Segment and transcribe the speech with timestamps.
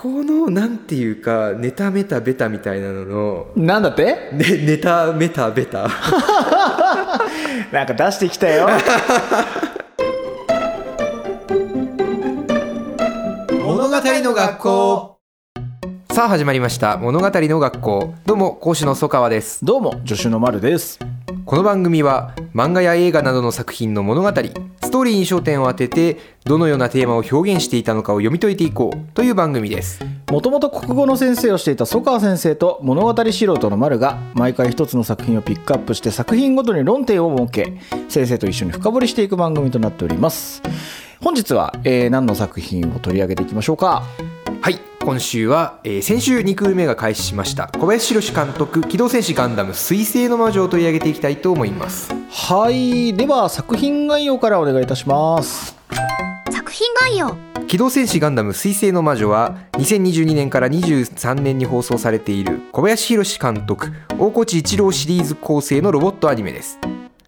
[0.00, 4.30] このなんていうかネタメタベタみたいなのの、なんだって？
[4.32, 5.88] ね、ネタメタベタ。
[7.72, 8.68] なんか出してきたよ。
[13.60, 15.18] 物語の学校。
[16.12, 16.96] さあ始まりました。
[16.96, 18.14] 物語の学校。
[18.24, 19.64] どうも講師の曽川です。
[19.64, 21.00] どうも助手の丸です。
[21.44, 24.32] この番組は漫画や映画などの作品の物語ス
[24.90, 30.04] トーリーに焦点を当ててどのようなテーマを表現していたのかを読み解いていこうという番組です。
[30.28, 40.60] もともと国語の先生をしていた曽川先生と物語素人の丸が毎回一つの作品をピックアップして作品ごとに論点を設け先生と一緒に深掘りしていく番組となっております。
[41.20, 44.02] 本日は、えー何の作品を取り上げていきましょうか？
[44.60, 44.80] はい。
[45.00, 52.12] 今週は、えー先週2クール目が開始しました小林宏監督「機動戦士ガンダム水星の魔女」を取り上げていきたいと思います。
[52.30, 53.14] はい。
[53.14, 55.76] では作品概要からお願いいたします。
[56.50, 57.36] 作品概要。
[57.68, 66.78] 機動戦士ガンダム水星の魔女は2022年から23年に放送されている小林宏監督大河内一郎シリーズ構成のロボットアニメです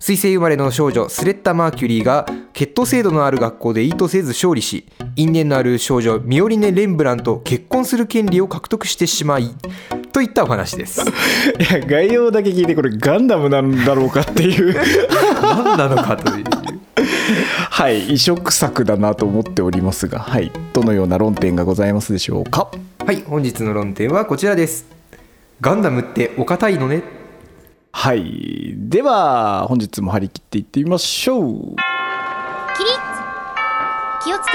[0.03, 9.51] 水星生まれの少女スレッタ・マーキュリーが血統制度のある学校で意図せず勝利し因縁のある少女ミオリネ・レンブランと結婚する権利を獲得してしまい
[10.13, 11.03] といったお話です。
[11.61, 14.75] いや概要だけ聞いてこれガンダムなんだろうかっていう。
[15.43, 16.45] 何なのかという。
[17.71, 22.71] はい異色作だなと思っておりますがはいどのような論点がございますでしょうか？
[23.07, 24.87] はい本日の論点はこちらです。
[25.61, 27.03] ガンダムってお堅いのね？
[27.93, 28.75] はい。
[28.77, 31.45] では本日も張り切っていってみましょう。
[31.45, 33.01] 起立。
[34.25, 34.53] 気をつけ。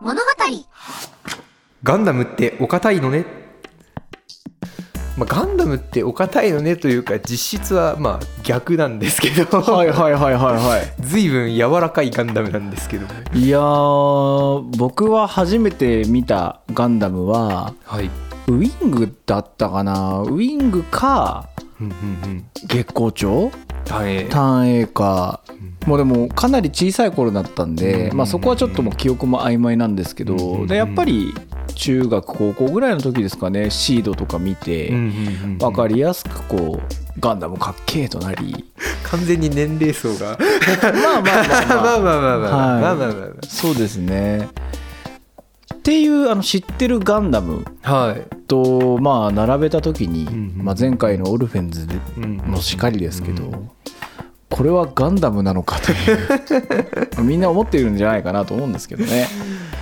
[0.00, 0.22] 物語。
[1.82, 3.24] ガンダムってお堅いのね、
[5.16, 10.94] まあ、ガンダムってお堅いのねというか実質はまあ逆なんですけど、はいはいはいはいはい。
[11.02, 18.08] 随分柔らかいガンダムなんですけどいやー僕は初めて見たガンダムははい
[18.48, 20.20] ウィングだったかな？
[20.20, 21.48] ウィングか
[21.80, 22.44] うんうんうん。
[22.66, 23.50] 月光町？
[23.84, 25.40] 大変ターン A か
[25.86, 28.16] もうでもかなり小さい頃だったんで、うん。
[28.16, 31.34] まあ、そこはちょっともう記憶も曖昧なんですけど、うんでやっぱり
[31.74, 35.04] 中学高校ぐらいの時ですかねシードとか見て、うんうん
[35.44, 38.64] うん分かりやすくこうガンダムかっけえとなり。
[39.04, 40.38] 完全に年齢層が。
[40.80, 41.82] まあまあまあまあ。
[41.82, 42.72] まあまあまあまあ。
[42.74, 42.82] はい。
[42.82, 43.14] まあまあま
[43.48, 44.48] そうですね
[45.82, 48.22] っていうあの知ってるガンダムあはい。
[48.46, 50.64] とまあ並べた時に、うんうん。
[50.64, 53.70] まあ、前回のオルフェンズのしかりですけど、うん
[54.52, 57.22] これはガンダムなのかという。
[57.24, 59.26] みんな思っているんじゃないかなと思うんですけどね。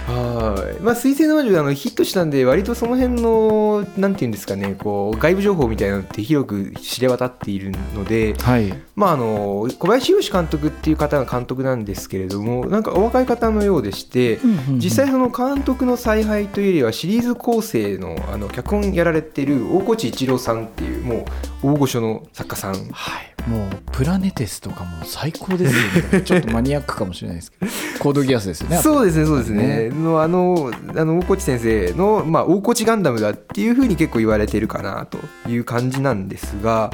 [0.07, 0.83] はい。
[0.83, 8.73] まあ水星の魔女あのヒットしたんで割とその辺のなんていうんですかねこう外部情報みたいなのって広く知れ渡っているのではい。
[8.95, 14.39] まああの小林宏監督っていう方が監督なんですけれどもなんかお若い方のようでして
[14.71, 21.25] 実際その監督の采配というよりはシリーズ構成のあの脚本やられてる大河内一郎さんっていうも
[21.63, 22.75] う大御所の作家さん。
[22.91, 26.23] はい、もうプラネテスとかも最高ですよね。
[26.23, 27.73] ちょっとマニアックかもしれないですけど。
[27.99, 29.89] コードギアスですよねそうですねそうですね。
[29.89, 29.91] ね。
[29.91, 36.91] のあのあの大河内先生の、まあ、大河内ガンダムだっていうふうに結構言われてるかなという感じなんですが。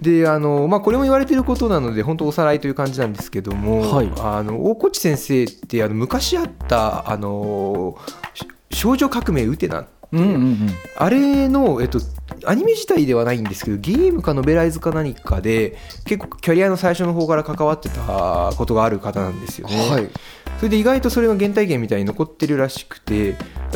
[0.00, 4.12] であの、まあ、これも言われてることなので本当おさらいという感じなんですけども、はい。
[4.18, 7.96] あの大河内先生ってあの昔あったあの
[8.34, 10.70] し少女革命ウテナうんうんうん。
[10.96, 11.98] あれの、えっと、
[12.44, 19.90] アニメ自体ではないんですけどゲームかノベライズか何かで結構キャリアの最初の方から関わってたことがある方なんですよね。
[19.90, 20.10] はい。
[20.58, 23.34] それで意外とそれが原体験みたいに残ってるらしくて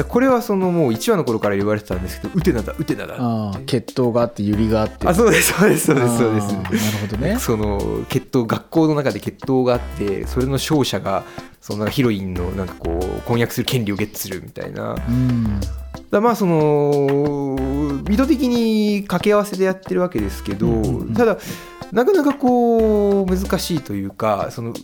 [0.08, 5.06] これはそのもう1話の頃から言われてたんですけどウテナだウテナだ血統があって指があって。
[5.06, 6.54] あそうですそうですそうですそうです。
[6.54, 7.38] なるほどね。
[7.38, 11.24] その血統学校の中で血統があってそれの勝者が
[11.60, 14.94] そのヒロインのなんかこう婚約する権利をゲットするみたいな。
[14.94, 15.60] うん。
[16.10, 17.56] らまあその
[18.10, 21.38] 意図的に掛け合わせでやってるわけですけど、ただ
[21.92, 24.74] なかなかこう難しいというかその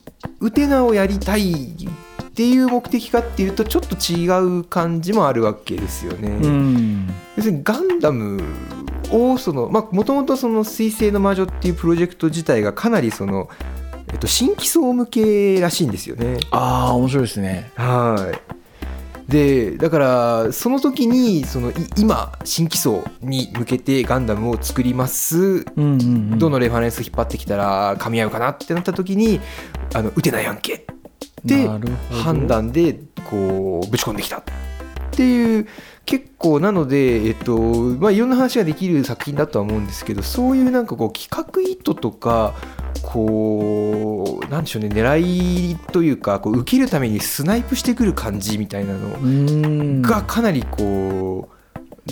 [0.41, 4.27] ウテナをやりたいっていう目的かっていうとちょっと違
[4.61, 6.29] う感じもあるわけですよね。
[6.29, 7.07] うん
[7.37, 8.43] 要するにガンダム
[9.11, 13.49] をそのもともとその「水星の魔女」っていうプロジェクト自体がかなりその、
[14.13, 16.39] えっと、新規層向けらしいんですよね。
[16.51, 18.57] ああ面白いですねはい
[19.29, 25.85] でだからその時にそのい今新規層に向けてガンダムを作りますうんうんう
[26.37, 26.39] ん。
[26.39, 29.41] どのレファレンス引っ張ってきたら噛み合うかなってなった時に
[29.95, 30.81] あの打てないやんけっ
[31.47, 31.69] て
[32.23, 34.43] 判断でこうぶち込んできたっ
[35.11, 35.67] ていう
[36.07, 42.55] 結構なので、えっとまあ、いろんな話ができる作品だとは思うんですけどそういうなんかこう企画意図とか
[43.03, 50.03] ここうなんでしょうね狙いというかこう受けるためにスナイプしてくる感じみたいなのうん。
[50.03, 51.56] がかなりこう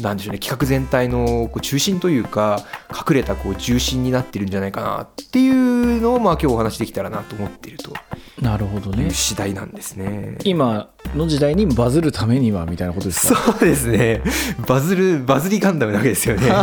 [0.03, 2.61] なんでしょうね企画全体のこう中心というか
[2.91, 7.93] 隠れたこう重心になってるんじゃないかなっていうのをまあ今日お話しできたらなと思っていると
[8.41, 10.37] なるほどね次第なんですね。
[10.45, 13.53] 今の時代にバズるためにはみたいなことですか？
[13.53, 14.21] そうですね
[14.67, 16.51] バズるバズりガンダムなわけですよね。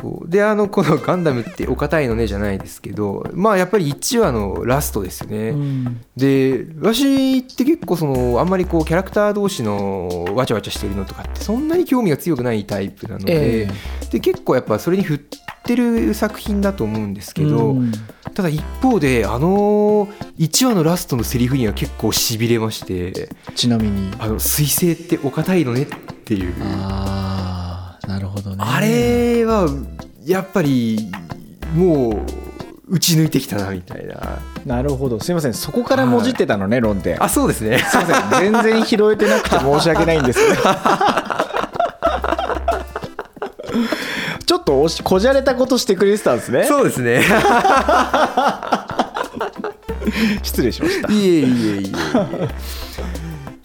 [0.00, 0.28] そう。
[0.28, 5.50] であのこの ガンダムってお堅いのねじゃないですけどまあやっぱり1話のラストですよね。
[5.50, 6.00] うん。
[6.16, 13.68] で私って結構そのあんまりこうキャラクター同士のわちゃわちゃしてるのとかってそんなに興味が強くないタイプなので,、え
[14.10, 15.18] で結構やっぱそれに振っ
[15.64, 17.92] てる作品だと思うんですけど、うん。
[18.34, 20.08] ただ一方であの
[20.38, 25.86] 1話のラストのセリフには結構しびれましてちなみに「あの彗星ってお堅いのね」っ
[26.24, 26.54] ていう。
[26.62, 27.27] ああ
[28.08, 28.56] なるほどね。
[28.58, 29.68] あれは
[30.24, 31.10] やっぱり
[31.74, 32.24] も
[32.88, 34.38] う打ち抜いてきたなみたいな。
[34.64, 35.20] なるほど。
[35.20, 35.54] すいません。
[35.54, 37.22] そこからもじってたのね、論点。
[37.22, 37.78] あそうですね。
[37.78, 38.52] すいません。
[38.52, 40.62] 全然拾えてなくて申し訳ないんですけど。
[44.46, 46.64] ちょっとおしこじゃれたことしてくれてたんですね。
[46.64, 47.22] そうですね。
[50.42, 51.12] 失礼しました。
[51.12, 51.88] いえいえいえいえ。
[51.88, 51.92] い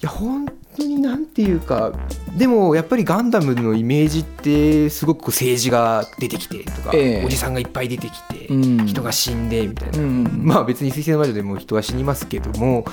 [0.01, 0.42] や本
[0.77, 1.93] 当になんていうか
[2.37, 7.25] でもやっぱりガンダムのイメージってすごく政治が出てきてとか、ええ。
[7.25, 8.85] おじさんがいっぱい出てきて、うん。
[8.85, 12.85] 人が死んでみたいな、うんまあ別に「水星の魔女」でも人は死にますけども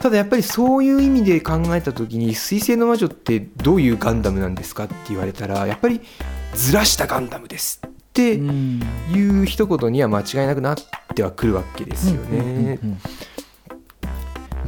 [0.00, 6.00] ただやっぱりそういう意味で考えた時に「水星の魔女」ってどういうガンダムなんですかって言われたらやっぱり
[6.54, 8.82] ずらしたガンダムですってうん。
[9.14, 10.76] いう一言には間違いなくなっ
[11.14, 12.78] てはくるわけですよね。
[12.82, 12.98] うん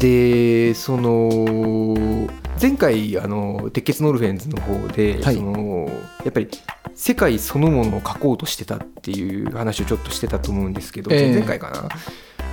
[0.04, 2.28] でその
[2.60, 5.34] 前回あの鉄血のオルフェンズの方で、はい。
[5.34, 5.88] その
[6.24, 6.48] やっぱり
[6.94, 11.30] 世界そのものを書こうとしてたっていう話をちょっとしてたと思うんですけど、ええ。
[11.30, 11.88] 前々回かな。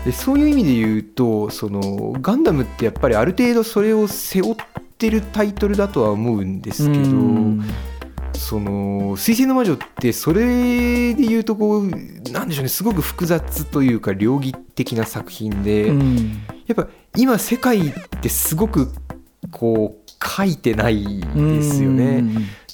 [0.06, 4.56] でそういう意味で言うとそのガンダムってやっぱりある程度それを背負っ
[4.98, 7.66] てるタイトルだとは思うんですけど、うん
[8.34, 11.90] その水星の魔女ってそれで言うとこう
[12.32, 16.88] なんでしょうねすごく複雑というか両義的な作品で、うんやっぱ
[17.18, 18.94] 今世界ってすごく
[19.52, 22.24] こう書いてないですよね。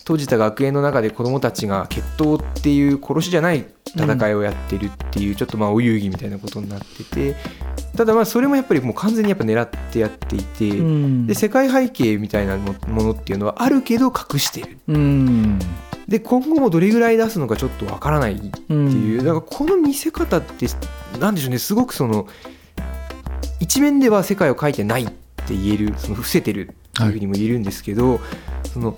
[0.07, 7.35] 閉じた学園の中で子供たちが決闘っていう殺しじゃない戦いをやってるっていうちょっとまあお遊戯みたいなことになってて
[7.95, 11.27] ただまあそれもやっぱりもう完全にやっぱ狙ってやっていて、うん。
[11.27, 14.77] で世界背景みたいなもものっていうのはあるけど隠してる。
[14.87, 15.59] うん。
[16.07, 20.67] で今後もどれぐらい出すのかちょっとわからないっていう、だからこの見せ方って
[21.19, 21.57] なんでしょうね。
[21.57, 22.27] すごくその
[23.59, 28.19] 一面では世界を描いてないって言えるその伏せてるっていうふうにも言えるんですけど、
[28.71, 28.95] その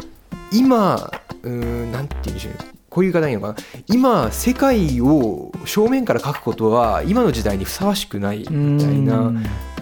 [0.52, 1.12] 今
[1.44, 3.56] うーんなんて言うんでしょうねこういう言い方がいいのかな。
[3.88, 9.32] 今世界を正面から描くことは今の時代にふさわしくないみたいな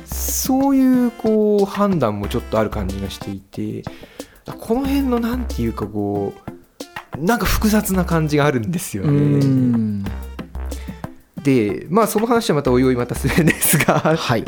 [0.06, 3.84] そういうこう判断もちょっとある感じがしていて
[4.46, 6.34] この辺のなんていうかこ
[7.18, 9.14] うなんか複雑な感じがあるんですようね。
[9.14, 10.04] ん。
[11.44, 14.00] でまあその話はまたおいおいまたするんですが。
[14.00, 14.42] はい。
[14.42, 14.44] い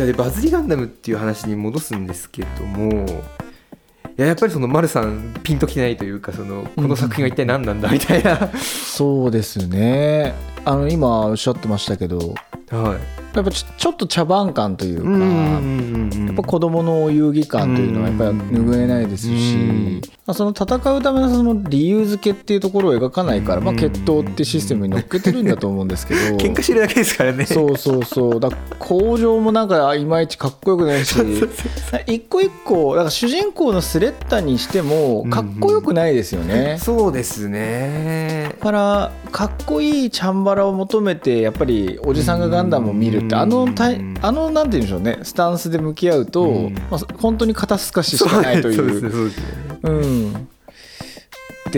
[0.00, 3.49] やでバズりガンダムっていう話に戻すんですけどもい
[4.20, 10.34] ややっぱりその丸さんピンときてないというかそのこの作品は一体何なんだみたいな、そうですね。
[10.64, 12.34] あの今おっしゃってましたけど
[12.70, 12.98] は
[13.29, 16.26] いやっぱちょっと茶番感というか、うんうんうんうん。
[16.26, 20.00] やっぱ子供の遊戯感というのはやっぱり拭えないですし、
[20.34, 27.46] その戦うためのその理由付けっていうところを描かないから、まあ、うん決闘ってシステムに乗っけてるんだと思うんですけど 喧嘩してるだけですからね。
[27.46, 28.40] そうそうそう。
[28.40, 31.14] だ工場もなんかいまいちかっこよくないし
[32.06, 36.78] 一個一個だから主人公のスレッタにしてもかっこよくないですよね。
[36.80, 38.50] そうですね。
[38.58, 45.20] だからかっこいいチャンバラを求めてやっぱりおじさんがガンダムを見るってあのたいうんあのなんて言うんでしょうね。
[45.22, 46.74] スタンスで向き合うと、うん。
[46.90, 48.92] まあ、本当に肩透かししかないといそうで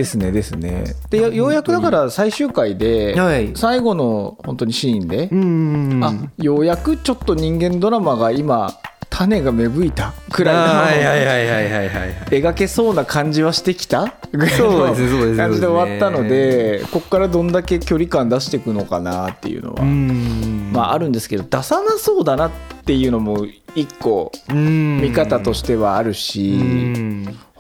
[0.04, 0.84] すうねですね。
[0.87, 1.11] うん。
[1.11, 3.52] でよようやくだから最終回ではい。
[3.54, 6.00] 最後の本当にシーンでう、ん。
[6.02, 8.75] あようやくちょっと人間ドラマが今
[9.14, 12.14] 種が芽吹いたくらいの、はいはいはいはいはいはい。
[12.31, 14.14] 描けそうな感じはしてきた？
[14.33, 14.95] ぐらいの
[15.37, 20.73] 感じで終わったのでここからどんだけ距離感出していくのかなっていうのは、ん。
[20.73, 22.50] まああるんですけど出さなそうだなっ
[22.85, 26.62] ていうのも一個見見方としてはあるし、う
[26.99, 27.01] ん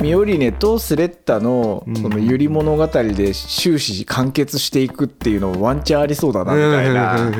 [0.00, 1.96] ミオリネとスレッタのうん。
[1.96, 7.30] そのユリ物語で終始完結していくっていうのもワンチャンありそうだなみたいな。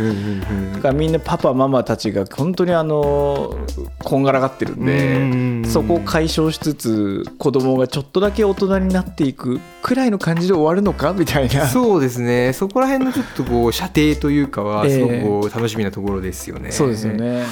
[0.74, 3.56] だからみんなパパママたちが本当にあの
[4.02, 5.64] こんがらがってるんで、うん。
[5.66, 11.66] そこを解消しつつ子供がちょっとだけ大人になっていくくらいの感じで終わるのかみたいな。
[11.66, 12.52] そうですね。
[12.52, 15.20] そこら辺のちょっとこう射程というかはええ。
[15.20, 16.70] すごく楽しみなところですよね。
[16.70, 17.44] そうですよね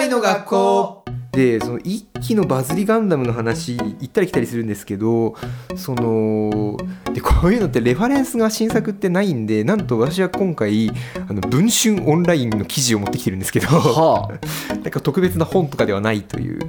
[0.00, 0.99] りの学校。
[1.32, 5.36] でその一期のバズりガンダムの話行ったり来たりするんですけど
[5.76, 6.76] その
[7.12, 10.90] でこういうのってレファレンスが新作ってないんでなんと私は今回
[11.28, 14.38] あの文春オンラインの記事を持ってきてるんですけどは
[14.70, 16.60] なんか特別な本とかではないという。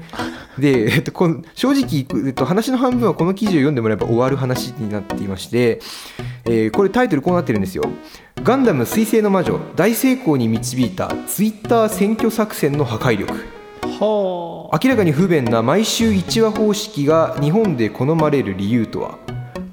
[0.59, 5.79] で、えっと、この正直、えっと、話の半分はこの記事を読んでもらえば終わる話になっていまして、
[6.45, 7.83] えーこれタイトルこうなってるんですよ。
[8.43, 19.17] ガンダム彗星の魔女大成功に導いたツイッター選挙作戦の破壊力明らかに不便な毎週1話方式が日本で好まれる理由とは？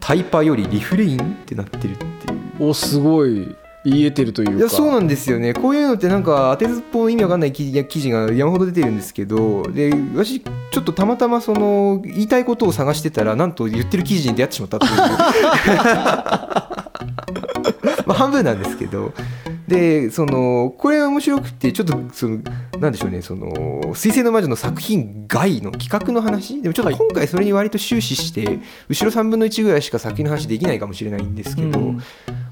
[0.00, 2.38] タイパよりリフレインってなってるっていう。
[2.60, 3.56] あおすごい。
[3.84, 4.54] 言えてるというか。
[4.56, 5.54] いやそうなんですよね。
[5.54, 14.92] こういうのってなんか当てずっぽうの意味わかんない記事が山ほど出てるんですけどで私ちょっとたまたまその言いたいことを探してたらなんと言ってる記事に出会ってしまったという
[18.08, 19.12] まあ半分なんですけど
[19.68, 22.38] でそのこれが面白くてちょっとその
[22.80, 26.62] なんでしょうねその「水星の魔女」の作品外の企画の話？
[26.62, 32.00] でもちょっと今回それに割と終始して後ろ3分の1ぐらいしか作品の話できないかもしれないんですけど、うん。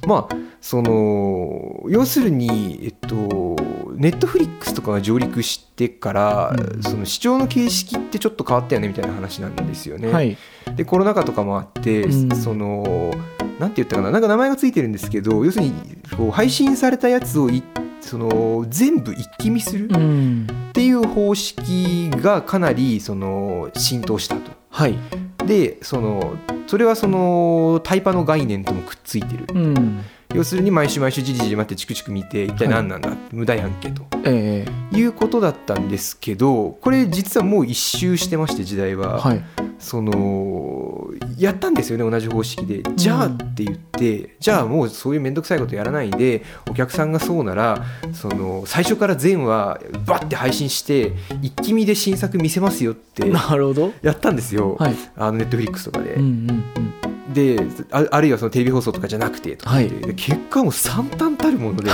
[0.06, 3.56] まあその要するにえっと
[3.94, 6.82] ネットフリックスとかが上陸してから、うん。
[6.82, 10.12] その視聴の形式ってちょっと変わったよねみたいな話なんですよね。
[10.12, 10.36] はい。
[10.76, 12.36] でコロナ禍とかもあって、うん。
[12.36, 13.14] その
[13.58, 14.10] なんて言ったかな？
[14.10, 15.72] なんか名前がついてるんですけど要するに
[16.16, 17.62] こう配信されたやつをい
[18.00, 24.52] その全部一気見するうんっていう方式がかなりその浸透したと。
[24.68, 24.98] はい
[25.46, 26.36] でその
[26.66, 29.46] それはそのタイパの概念ともくっついてる。
[29.54, 30.00] うん
[30.34, 34.02] 要するに毎週毎週じりじり待ってチクチク見て一体何なんだ、無駄やんけと。
[34.24, 39.44] ええいうことだったんですけどこれ実はもう一周してまして時代は、はい。
[39.78, 42.82] そのやったんですよね同じ方式で。
[42.94, 53.92] じゃあって言って、じゃあもうそういう面倒くさいことやらないでお客さんがそうならその最初から全話バッて配信して一気見で新作見せますよってなるほど。
[54.02, 54.96] やったんですよ、はい。
[55.16, 56.14] あのネットフリックスとかで。
[56.14, 57.58] うんうんで
[57.90, 60.02] ああるいはそのテレビ放送とかじゃなくてとかって、はい。
[60.02, 61.90] で結果はもう惨憺たるもので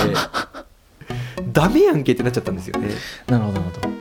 [1.51, 2.89] ダメやんけってなっちゃったんですよね。
[3.27, 3.93] なるほどなるほど。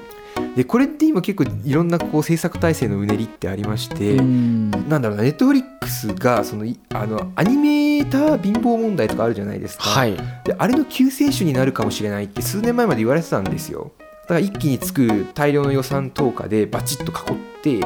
[0.56, 4.70] でこれって今結構いろんなこう制作体制のうねりってありまして、うん。
[4.88, 10.16] なんだろうなネットフリックスがそのいあのアニメーター貧乏問題とかあるじゃないですか、はい。
[10.44, 13.92] であれの救世主になるかもしれないって数年前まで言われてたんですよ。
[14.22, 17.80] だから一気に作る大量の予算投下でバチッと囲って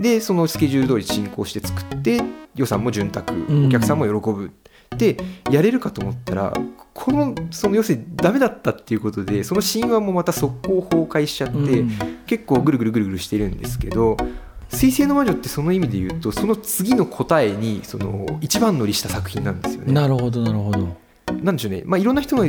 [0.00, 2.20] でそのスケジュール通り進行して作って
[2.56, 3.66] 予算も潤沢ん。
[3.66, 4.50] お客さんも喜ぶ。
[4.96, 5.16] で
[5.50, 6.52] やれるかと思ったら
[6.94, 11.90] このその要するにダメだったっていうことでその神話もまた速攻崩壊しちゃって、うん。
[12.26, 14.16] 結構ぐるぐるぐるぐるしてるんですけど
[14.68, 19.92] 「水星の魔女」ってその意味で言うとその次の答えにその一番乗りした作品なんですよね。
[19.92, 21.06] なるほどなるほど。
[21.42, 22.44] なんでしょうね、まあ、いろんな人が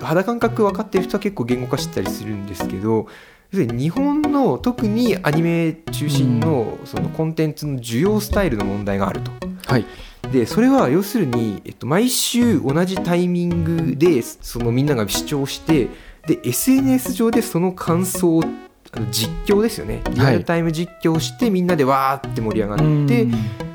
[0.00, 3.08] 肌感覚分かってる人は結構言語化してたりするんですけど
[3.52, 9.30] 日本の特にアニメ中心のそのコンテンツの需要スタイルの問題があると。
[9.66, 9.86] はい
[10.30, 15.88] でそれは要するに、えっと、毎週同じタイミングでそのみんなが視聴して
[16.26, 18.44] で SNS 上でその感想を
[18.94, 20.02] あの実況ですよね。
[20.10, 23.26] リアルタイム実況して、みんなでわーって盛り上がって、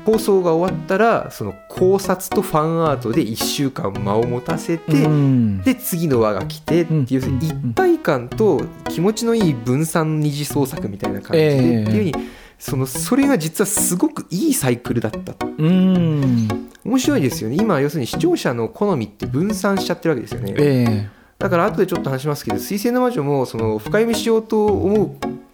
[0.06, 5.62] 放送が終わったらその考察とファンアートで1週間間を持たせて、うん。
[5.62, 15.34] で次の輪が来てっていう、一体感と気持ちのいい分散二次創作みたいな感じで、ええっていうふうにそのそれが実はすごくいいサイクルだった。
[15.58, 16.48] うん。
[16.84, 17.56] 面白いですよね。
[17.58, 20.54] 今要するに視聴者の好みって分散しちゃってるわけですよね。
[20.58, 21.08] え
[21.38, 25.10] だから後でちょっと話しますけど「水星の魔女」もその深読みしようと思う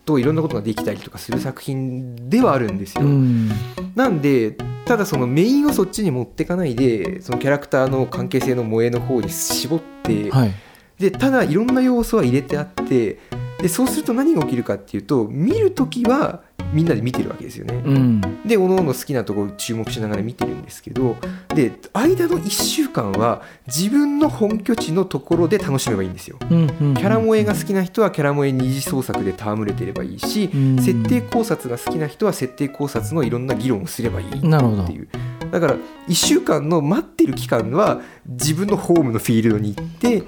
[0.06, 3.50] といろんなことができたりとかする作品ではあるんですよ、えうん。
[3.94, 10.52] なんでただそのメインをそっちに持ってかないでそのキャラクターの関係性の萌えの方に絞って、はい。
[10.98, 13.18] でただいろんな要素は入れてあって
[13.64, 16.42] でそうすると何が起きるかっていうと見るときは
[16.74, 17.74] みんなで見てるわけですよね。
[17.82, 18.20] うん。
[18.46, 21.16] でおのおの好きなところを注目しながら見てるんですけど
[21.48, 26.36] で間の1週間は自分の本拠地のところで楽しめばいいんですよ。
[26.42, 30.78] うんうんキャラ萌えが好きな人はキャラ萌え二次創作で戯れてればいいし、うん。
[30.78, 35.08] 設定考察が好きな人は設定考察のいろんな議論をすればいいっていう。
[35.50, 40.22] だから1週間の待ってる期間は自分のホームのフィールドに行って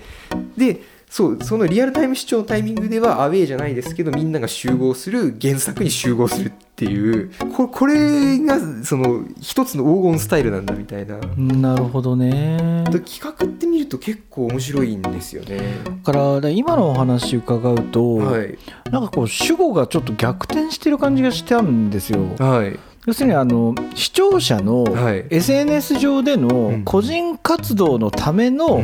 [0.57, 11.17] でそうそのリアルタイム視聴のタイミングではアウェーじゃないですけどみんなが集合する原作に集合するっていうここれがその一つの黄金スタイルなんだみたいな。
[11.39, 12.85] なるほどね。
[12.85, 15.59] だ企画って見ると結構面白いんですよね。
[16.05, 18.59] だから今のお話伺うと、はい、
[18.91, 22.27] なんかこう主語がちょっと逆転してる感じがしたんですよ。
[22.39, 25.25] はい、要するにあの視聴者のはい。
[25.31, 26.83] SNS 上でのん。
[26.85, 28.83] 個人活動のための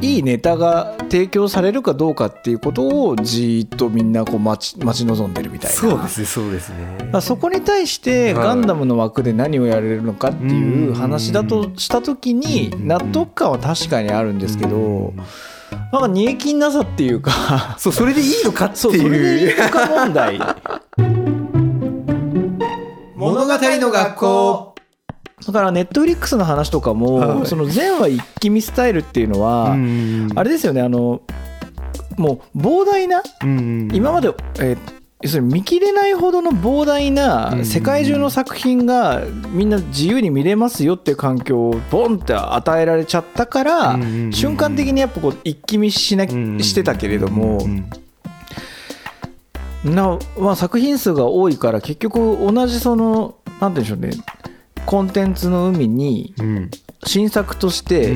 [0.00, 5.76] いいネタが提供されるかどうかっていうことをじーっとみんなこう待ち待ち望んでるみたいな。
[5.76, 7.20] そうですねそうですね。
[7.20, 8.44] そこに対してはい。
[8.44, 15.12] ガンダムの枠で何をやれるのかっていう話だとした時にうん納得感は確かにあるんですけど
[15.92, 17.74] なんか煮え切んなさっていうか。
[17.78, 20.38] そうそれでいいのかってそうそれでいいのか問題
[23.24, 24.74] 物語の学校。
[25.46, 27.46] だからネットフリックスの話とかも、はい。
[27.46, 29.72] その全話一気見スタイルっていうのは、
[30.34, 31.22] あれですよねあの
[32.16, 33.22] もう膨大な
[33.92, 34.28] 今まで、
[34.60, 37.14] えー要するに見切れないほどの膨大うん。
[37.14, 43.98] な世界中の作品がみんな自由に見れますよっていう環境をボンって与えられちゃったから
[44.32, 47.58] 瞬間的にやっぱこう一気見しなしてたけれども
[49.84, 54.24] な、まあ、作品数が多いから結局同じそのなんて言うんでしょうね。
[54.86, 56.34] コンテンツの海に
[57.06, 58.12] 新作として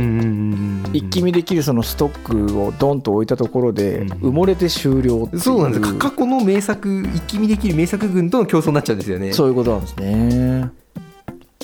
[0.92, 2.18] 一気見できるそのストッ
[2.50, 4.08] クをドンと置いたところでうん。
[4.08, 5.94] 埋もれて終了そうなんです。
[5.94, 9.32] 過去の名作一気見できる名作群との競争になっちゃうんですよね。
[9.32, 10.70] そういうことなんですね。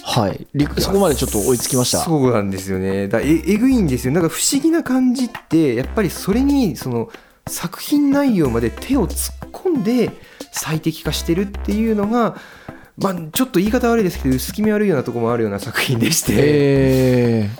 [0.02, 0.46] はい。
[0.54, 1.99] りそこまでちょっと追いつきました？
[1.99, 3.08] そうなんですよね。
[3.08, 4.12] だええぐいんですよ。
[4.12, 7.11] なんか不思議な感じってやっぱりそれにその
[7.48, 10.10] 作品内容まで手を突っ込んで
[10.52, 12.36] 最適化してるっていうのが
[12.96, 17.50] まあちょっと言い方悪いですけど薄気味悪いようなところもあるような作品でして、え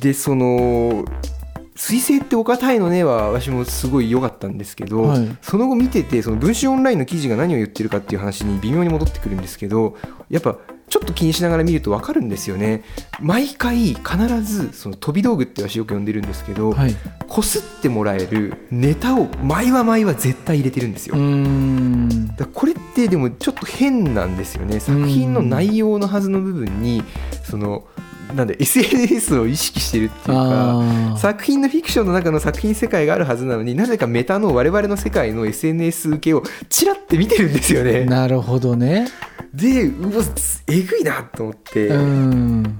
[0.00, 1.04] でその
[1.76, 5.36] 「水星ってお堅いのね」は私もすごい良かったんですけど、はい。
[5.42, 9.96] その後見ててその文春オンラインの記事が何を言ってるかっていう話に微妙に戻ってくるんですけど
[10.30, 10.56] やっぱ
[10.94, 12.84] ちょっと気にしながら見ると分かるんですよね。
[13.20, 16.94] 毎回必ずその飛び道具って私よく呼んでるんですけど、ー、はい。
[17.26, 21.16] こすってもらえるネタを毎は毎は絶対入れてるんですよ、
[22.36, 24.78] だこれってでもちょっと変なんですよね。
[24.78, 27.02] 作品の内容のはずの部分に
[27.42, 27.82] その
[28.34, 30.82] なんで SNS を意識してるっていうか
[31.18, 38.04] 作品のフィクションの中の作品世界があるはずなのになぜかメタの我々の世界の SNS 受けをチラって見てるんですよね。
[38.04, 39.08] なるほどね。
[39.52, 40.24] でうわ
[40.66, 42.78] えぐいなと思って、うん。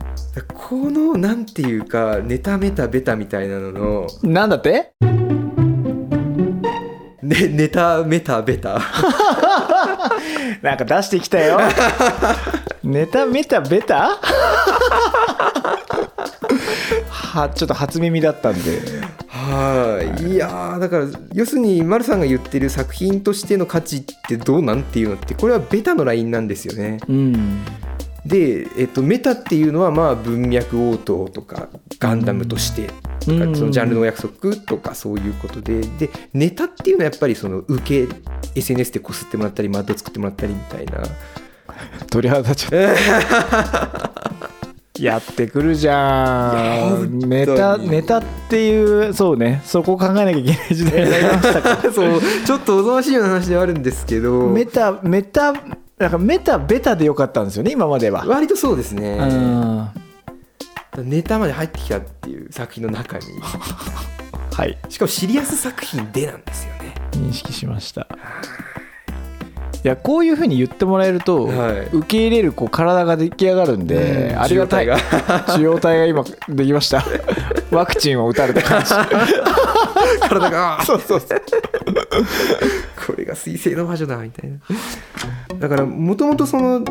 [0.53, 4.93] このなんていうかネタメタベタみたいなのの、なんだって？
[7.23, 8.79] ね、ネタメタベタ
[10.63, 11.59] なんか出してきたよ。
[12.83, 14.19] ネタメタベタ？
[17.09, 18.81] はちょっと初耳だったんで。
[19.29, 20.33] はい。
[20.35, 20.37] い。
[20.37, 26.99] やーだから要するに丸さんが言ってる作品としての価値ってどうなんていうのってこれはベタのラインなんですよね。
[27.09, 27.65] うん
[28.27, 32.87] で、えっと、メタっていうのはまあ文脈応答とかガンダムとして
[33.21, 33.57] とか、うん。
[33.57, 35.83] そのジャンルのお約束とかそういうことで。
[35.83, 38.15] でネタっていうのはやっぱりその受け
[38.55, 41.03] SNS でこすってもらったりマッド作ってもらったりみたいな。
[42.11, 44.15] 鳥肌立っちゃった。
[45.01, 47.19] やってくるじゃん。
[47.19, 49.61] ネタネタっていうそうね。
[49.65, 52.21] そこを考えなきゃいけない時代になりましたか そう。
[52.47, 54.49] ちょっとおぞましいような話ではあるんですけど。
[54.49, 55.53] メタメタ
[55.99, 59.19] なんかメタベタでよかったんですよね今までは、割とそうですね。
[60.97, 61.09] うん。
[61.09, 63.27] ネタまで入ってきたっていう作品の中に。
[64.53, 64.79] はい。
[64.89, 66.95] しかもシリアス作品でなんですよね。
[67.13, 68.09] 認識しました。
[69.85, 71.81] いやこういうふうに言ってもらえると、はい。
[71.93, 74.41] 受け入れるこう体が出来上がるんで、うん。
[74.41, 74.87] ありがたい。
[74.87, 77.05] 受容体 受容体が今できました。
[77.71, 78.91] ワクチンを打たれた感じ。
[80.29, 81.43] 体がそうそうそう
[83.07, 84.59] これが水星の魔女だみたいな。
[85.59, 86.85] だからもともとその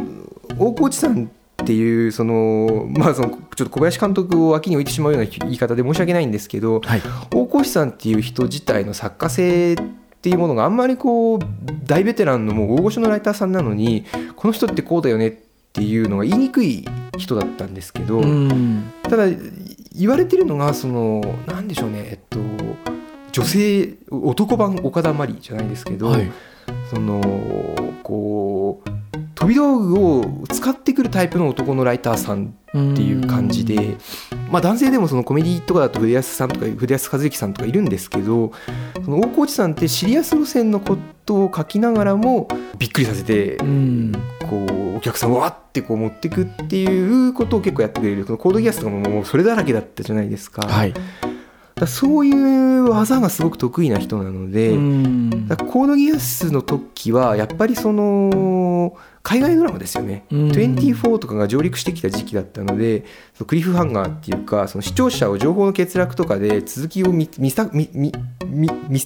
[0.58, 7.02] 大河内さんっていうそのまあそのちょっと小林監督を脇に置いてしまうような言い方で申し訳ないんですけど、はい。
[7.32, 9.78] 大河内さんっていう人自体の作家性っ
[10.22, 11.40] ていうものがあんまりこう
[11.86, 14.06] 大ベテランのもう大御所のライターさんなのに
[14.36, 15.34] この人ってこうだよねっ
[15.74, 16.86] ていうのが言いにくい
[17.18, 18.94] 人だったんですけど、うん。
[19.04, 19.26] ただ
[19.96, 22.40] 言われてるのがそのなんでしょうねえっと
[23.34, 26.32] 女性男版岡田真理じゃないですけど、はい。
[26.90, 27.22] その
[28.04, 28.90] こう
[29.36, 33.98] 飛び道具を使ってくるタイプの男のライターさんっていう感じで、
[34.50, 38.54] まあ、男性でもそのコメディとかだと筆安さんとか筆安和之さんとかいるんですけど
[39.04, 44.12] その大河内さんってシリアス路線のことを書きながらもびっくりさせてうん。
[44.50, 50.66] こうお客さんをわってこう持ってくっていうことを結構やってくれるこのコードギアスとかももうそれだらけだったじゃないですか。
[50.66, 50.94] はい
[51.84, 55.48] だらそういう技がすごく得意な人なので、うん。
[55.48, 60.52] だコードギアスの時はやっぱりその海外ドラマですよね、うん。
[60.52, 68.12] 24とかが上陸してきた時期だったのでそのクリフハンガーっていうかその視聴者を情報の欠落とかで続きを見見た見見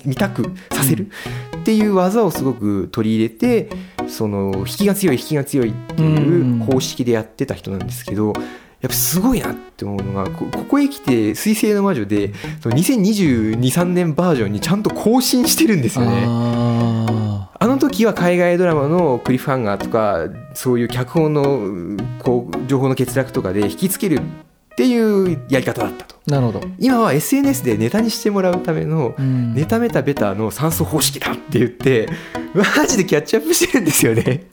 [0.05, 1.09] 見たくさせる
[1.57, 3.69] っていう技をすごく取り入れて
[4.07, 8.33] その引きが強い引きが強いっていう方式でやってた人なんですけど。
[8.81, 16.25] やっぱすごいなって思うのがこここへ来て「水星の魔女で」その2022,3年バージョンにちゃんと更新してるんですよね。
[16.27, 26.15] ああの時は海外ドラマのクリフハンガーとかそういう脚本のうこう情報の欠落とかで引きつけるっていうやり方だったと。
[26.27, 29.55] ーなるほど、今は SNS でネタにしてもらうためのうん。
[29.55, 32.07] ネタメタベタの酸素方式だって言って
[32.53, 34.45] マジでキャッチアップしてるんですよね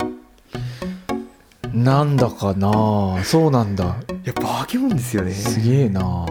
[1.74, 3.96] なんだかなそうなんだ。
[4.24, 5.32] いやバケモンですよね。
[5.32, 6.26] すげえな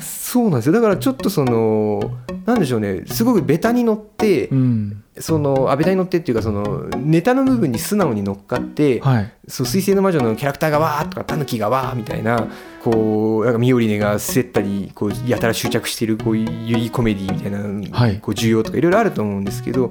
[0.00, 0.72] そうなんですよ。
[0.72, 2.00] だからちょっとその
[2.46, 3.04] なんでしょうね。
[3.06, 5.04] すごくベタに乗ってうん。
[5.18, 9.32] そのあベタに乗ってっていうかそのネタの部分に素直に乗っかってはい。
[9.48, 12.46] そう水星の魔女のキャラクターがわーとかタヌキがわーみたいな
[12.90, 17.58] こうなんかミオリネがせったりこうやたら執着してるこういうユリコメディみたいな、
[17.90, 18.18] はい。
[18.20, 19.90] こう需要とかいろいろあると思うんですけど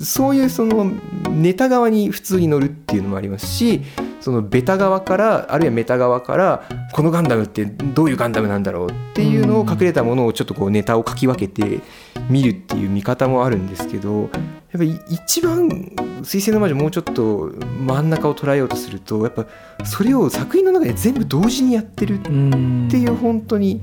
[0.00, 0.90] そういうその
[1.30, 3.82] ネタ側に普通に乗るっていうのもありますし
[4.28, 11.80] そのベタ側からあるいはメタ側からこのガンダムってどういうガンダムなんだろうっていうのを隠れたものをちょっとこうネタを書き分けて
[12.28, 14.30] 見るっていう見方もあるんですけどやっ
[14.72, 15.70] ぱり一番
[16.22, 17.50] 「水星の魔女」もうちょっと
[17.86, 19.46] 真ん中を捉えようとするとやっぱ
[19.86, 23.80] それを作品の中で全部同時にやってるっうんていう本当に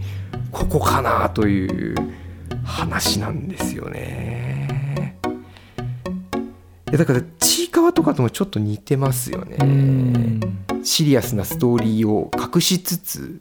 [0.51, 1.95] ここかなという
[2.63, 4.55] 話なんですよね。
[6.95, 9.58] いやだからちいかわとかともちょっと似てますよね。
[9.60, 10.39] うん
[10.81, 13.38] シリアスなストーリーを隠しつつ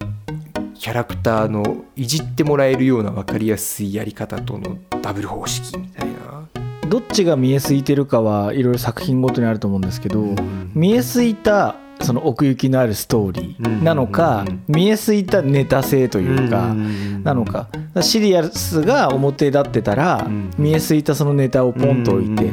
[0.74, 6.48] キャラクターのいじってもらえるような分かりやすいやり方とのダブル方式みたいな。
[6.88, 10.34] どっちが見えすいてるかはいろいろ作品ごとにあると思うんですけど、
[10.74, 16.74] 見えすいたその奥行きのあるストーリーなのか、見えすいたネタ性というか、
[17.22, 17.68] なのか。
[18.00, 20.50] シリアスが表立ってたら、うん。
[20.58, 22.50] 見えすいたそのネタをポンと置いて、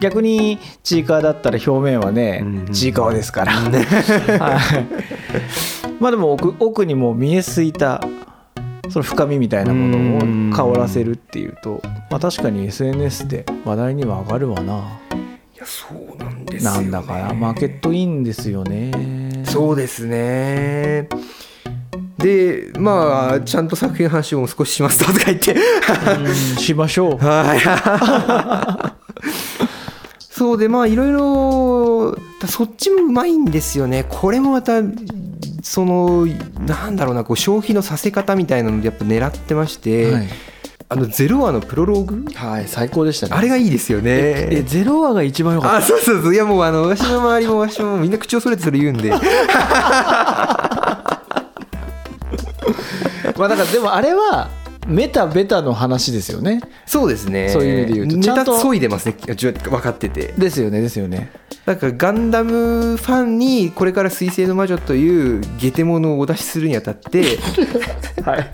[0.00, 3.72] 逆にちいかわだったら表面はね、うんちいかわですから、 はい、
[6.00, 8.02] まあでも奥奥にも見えすいた
[8.90, 10.20] その深みみたいなものを
[10.72, 15.00] 香らせるっていうと、まあ、確かに SNS で話題には上がるわな、
[15.56, 16.76] いやそうなんですよ、ね。
[16.76, 21.08] なんだからマーケットいいんですよねそうですね。
[22.18, 27.60] でまあちゃんと作品の話も少ししますとか言ってうんしましょう はい。
[30.18, 34.04] そうでまあいろいろそっちもうまいんですよね。
[34.10, 34.82] これもまた
[35.62, 36.26] その
[36.66, 40.28] なんだろうなこう消費のさせ方みたいなのでやっぱ狙ってまして、はい、
[40.88, 42.24] あのゼロ話のプロローグ？
[42.34, 43.34] はい、最高でしたね。
[43.34, 44.62] あれがいいですよえね。
[44.62, 45.76] ゼロ話が一番良かった。
[45.78, 46.34] あそうそうそう。
[46.34, 49.10] いやもうあの私の周りも私もみんな口をそれてそれ言うんで。
[49.10, 49.18] ま
[53.46, 54.48] あだからでもあれは
[54.86, 56.60] メタベタの話ですよね。
[56.86, 57.48] そうですね。
[57.48, 58.22] そういう意味で言うと。
[58.22, 59.16] ちゃんとそいでますね。
[59.26, 60.34] 分かってて。
[60.38, 61.32] ですよねですよね
[61.66, 67.38] だからガンダムファンにこれから「水星の魔女」というゲテモノをお出しするにあたって
[68.24, 68.50] はい。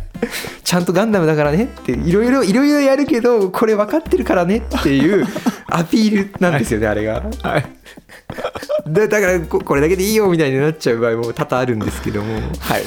[0.63, 5.27] ちゃんとガンダムだからねっていろいろいろいろやるけどこれ分かってるからねっていう
[5.67, 7.23] アピールなんですよね、あれが。
[7.43, 7.67] はい。
[8.89, 12.35] だだからここれだけでいいよみたいになっちゃう場合も多々あるんですけども。
[12.61, 12.83] はい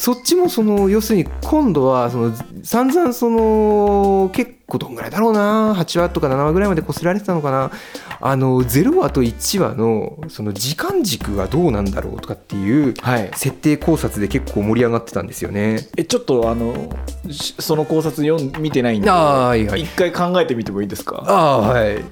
[0.00, 2.32] そっちもその要するに今度はその
[2.62, 5.74] 散々その結構どんぐらいだろうな。
[5.74, 7.70] 8話とか7話ぐらいまでこすられてたのかな。
[8.18, 13.30] あの0話と1話のその時間軸がどうなんだろうとかっていうはい。
[13.34, 15.86] 設定考察で結構盛り上がってたんですよね。
[15.98, 16.96] えちょっとあの
[17.30, 19.82] しその考察読ん見てないんであーはいはい。
[19.82, 21.22] 一回考えてみてもいいですか？
[21.26, 22.02] ああはい。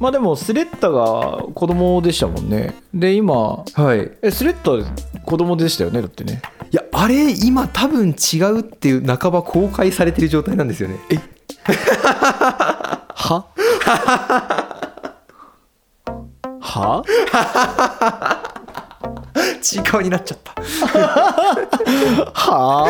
[0.00, 2.74] まあでもスレッタが子供でしたもんね。
[2.92, 4.10] で今はい。
[4.20, 4.84] えスレッタ
[5.24, 6.42] 子供でしたよねだってね。
[6.42, 10.96] いやあれ今多分違うっていう半ば公開されてる状態なんですよね。
[11.10, 11.16] え？
[13.14, 13.46] は？
[16.60, 17.02] は？
[19.62, 20.52] ちいかわになっちゃった。
[22.34, 22.88] は？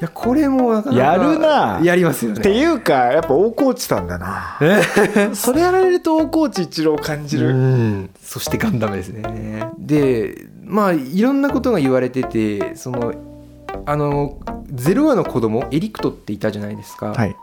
[0.00, 1.80] いやこれもなかなかやるな。
[1.82, 2.58] やりますよってね。
[2.60, 4.56] いうかやっぱ大河内さんだな。
[5.34, 9.68] それやられると大河内一郎を感じうる、ん、そしてガンダムですね。
[9.76, 13.12] でまあいろんなことが言われててその
[13.86, 17.12] あのゼロ話の子供エリクトっていたじゃないですか。
[17.12, 17.34] はい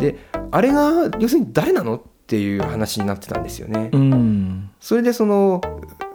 [0.00, 0.18] で
[0.50, 3.90] あれが要するに誰なのっていう話になってたんですよね。
[3.92, 5.60] うんそれでその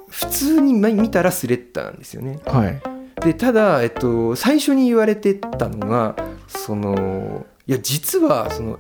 [0.09, 2.39] 普通に見たらスレッタなんですよね。
[2.45, 2.81] はい
[3.21, 6.15] でただ、えっと、最初に言われてたのが
[6.47, 8.79] そのいや実はその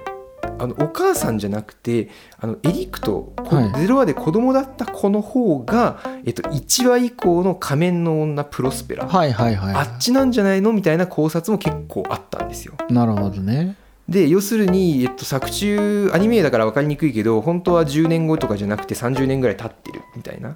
[0.59, 3.81] あのお母さんじゃなくてあのエリクト、こはい。
[3.81, 12.75] ゼロ話で子供だった子の方が、えっと、1話以降の仮面の女プロスペラ、はいはいはいあっちなんじゃないのみたいな考察も結構あったんですよ。
[12.89, 13.75] なるほどね。
[14.09, 20.55] で要するに、えっと、作中アニメだから分かりにくいけど本当は10年後とかじゃなくて30年ぐらい経ってるみたいな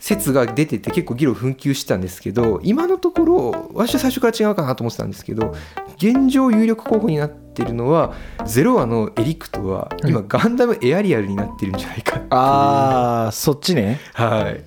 [0.00, 5.54] 説が出てて結構議論紛糾してたんですけど今のところ私は最初から違うかなと思ってたんですけど
[5.98, 8.14] 現状有力候補になってるのは
[8.46, 12.28] ゼロ話のエリクトは今ガンダムエアリアルになってるんじゃないかっていう。
[12.30, 14.00] ああそっちね。
[14.14, 14.64] はい。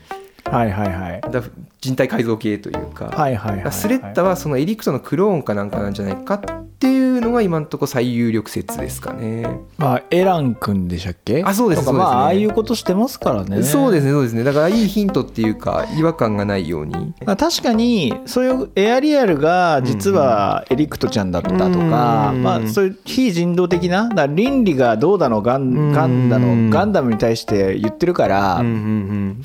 [0.49, 1.21] はいはいはい。
[1.21, 1.41] だ
[1.83, 3.71] 人体改造系というか,、はいはいはいはい。
[3.73, 6.39] スレッタはそのエリクトのクローンかなんかなんじゃないかっ
[6.79, 9.45] ていうのが今のところ最有力説ですかね。
[9.77, 11.43] まあエラン君でしたっけ？
[11.43, 12.05] あそうですそうですね。
[12.05, 13.63] あああいうことしてますからね。
[13.63, 14.43] そうですねそうですね。
[14.45, 17.13] だからいいヒントっていうか違和感がないように。
[17.25, 26.69] まあ確かにそういうエアリアルが実はエリクトちゃんだったとか、うんまあ、そういう非人道的な倫理がどうだのガンガンだうん。
[26.69, 29.41] のガンダムに対して言ってるから、うんうん。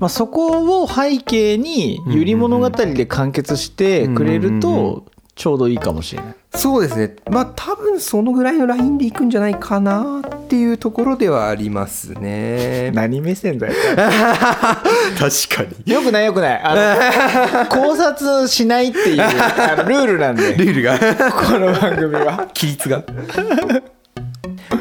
[0.00, 5.06] まあ、そこを背景にゆり物語で完結してくれると
[5.38, 6.34] ちょうどいいかもしれない。
[6.50, 7.14] そうですね。
[7.30, 12.90] まあ多分そのぐらいのラインでいくんじゃないかなっていうところではありますね。
[12.94, 13.72] 何目線だよ。
[13.94, 15.92] 確かに。
[15.92, 16.60] よくないよくない。
[16.60, 20.54] あの 考察しないっていうあのルールなんで。
[20.54, 20.98] ルールが。
[21.30, 22.48] この番組は。
[22.52, 23.04] 規律が。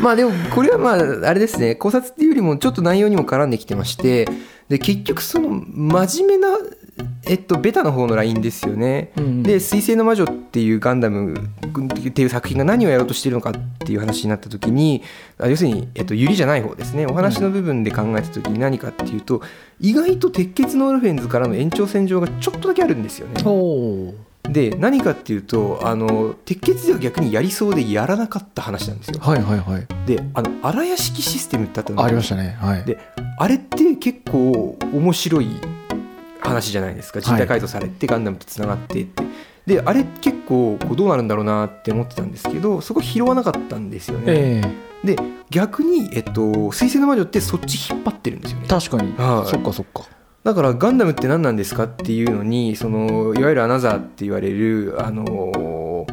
[0.02, 1.76] まあでもこれはまああれですね。
[1.76, 4.28] 考察っていうよりもちょっと内容にも絡んできてまして。
[4.70, 6.58] で結局その真面目な
[7.26, 15.04] えっとベタの方のラインですよね、うんで「水星の魔女」っていうガンダムっていう作品が何をやろうとしてるのかっていう話になった時に
[15.38, 19.42] あ要するに、えっと、ユリじゃない方ですねお話の部分で考えた時に何かっていうと
[19.80, 23.42] 意外と鉄血のオルフェンズからの延長線上がちょっとだけあるんですよね。
[23.46, 24.14] お
[24.50, 29.20] で何かっていうとあの鉄血では逆にやりそうでやらなかった話なんですよ。
[29.20, 29.88] はいはいはい。
[30.06, 32.58] であの荒屋敷システムってあったのありましたね。
[32.60, 32.84] はい。
[32.86, 32.98] で
[33.38, 35.50] あれって結構面白い
[36.40, 39.24] 話じゃないですか人体改造されてガンダムとつながってって、
[39.66, 44.24] であれ結構こうどうなるんだろうなって思ってたんですけどそこ拾わなかったんですよね。
[44.28, 45.16] ええで
[45.52, 48.68] 逆に、えっと「水星の魔女」ってそっち引っ張ってるんですよね。
[48.68, 49.14] 確かに。
[49.16, 50.04] はいそっかそっか。
[50.44, 56.08] だからガンダムって何なんですかっていうのにそのいわゆるアナザーって言われるあの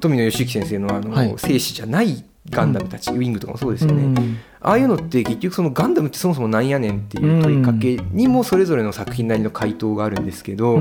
[0.00, 10.76] 富野義行先生のあの、はい生死じゃないガンダムたち、ウィングとかもそうですよね、うんああいうのって結局そのガンダムってそもそもなんやねんっていう問いかけにもそれぞれの作品なりの回答があるんですけど、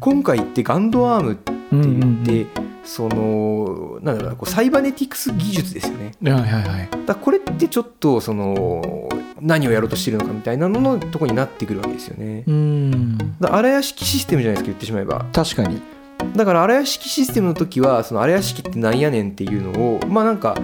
[0.00, 6.10] 今回ってガンドアームってうん言って、そのなんだろうなこうサイバネティクス技術ですよね。
[6.22, 6.88] はいはいはい。
[7.06, 9.08] だこれってちょっとその
[9.40, 12.42] 何をやろうとしてるのかみたいなののとこになってくるわけですよね。
[12.46, 13.18] うん。
[13.40, 15.80] だ荒屋敷システムじゃないですか言ってしまえば確かに。
[16.36, 20.56] だから荒屋敷システムの時はその荒屋敷ってなんやねんっていうのをまあなんか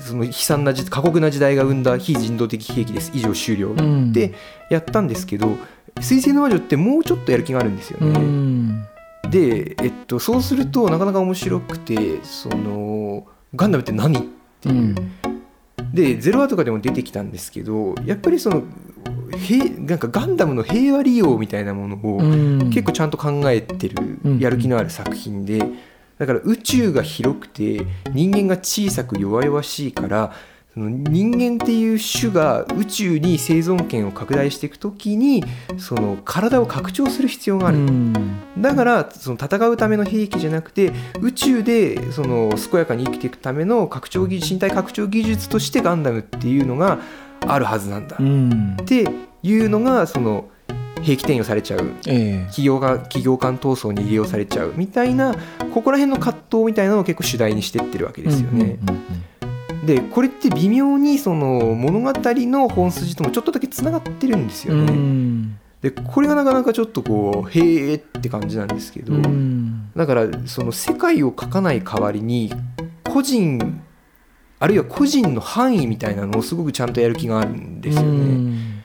[0.00, 3.10] その悲惨な時過酷な時代が生んだ非人道的兵器です。
[3.14, 3.70] 以上終了。
[3.70, 4.12] うん。
[4.12, 4.34] で
[4.70, 5.56] やったんですけど
[6.00, 8.18] 「水星の魔女」ってもうちょっとやる気があるんですようね。
[8.18, 8.82] ん。
[9.30, 14.22] で、えっと、そうするとなかなか面白くてそのガンダムって何っ
[14.60, 14.94] ていう、うん。
[15.92, 18.64] でゼロワとかでも出てきたんですけどやっぱりその
[19.38, 22.70] 平なんかガンダムの平和利用みたいなものを、うん。
[22.70, 24.38] 結構ちゃんと考えてるうん。
[24.38, 25.62] やる気のある作品で
[26.18, 30.32] だから宇宙が広くて人間が小さく弱々しいから
[30.74, 35.42] その人間っていう種が宇宙に生存権を拡大していく時に
[35.76, 38.14] その体を拡張する必要がある、うん。
[38.58, 46.98] だからその戦うための兵器じゃなくて宇宙でその健やかに生きていくための拡張技身体拡張技術としてガンダムっていうのが
[47.46, 48.76] あるはずなんだ、うっん。
[48.84, 49.08] て
[49.42, 50.48] いうのがその
[51.02, 52.46] 兵器転用されちゃうええ。
[52.46, 55.34] 企業が企業間闘争に利用されちゃうみたいな
[55.72, 58.78] ここら辺の葛藤みたいなのを結構主題にしてってるわけですよね。
[59.84, 64.92] でこれって微妙にその物語の本筋ともちょっとだけつながってるんですようね。
[64.92, 72.52] んでこれがなかなかちょっとこうへえって感じなんですけど、うんだからその世界を描かない代わりに
[73.04, 73.80] 個人
[74.60, 78.08] あるいは個人の範囲みたいなのをすごくちゃんとやる気があるんですよね。
[78.08, 78.77] うん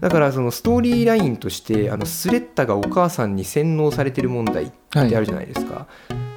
[0.00, 5.86] だからそのストーリーラインとしてあのスレッタがお母さんに洗脳されてる問題ってあるじゃないですか。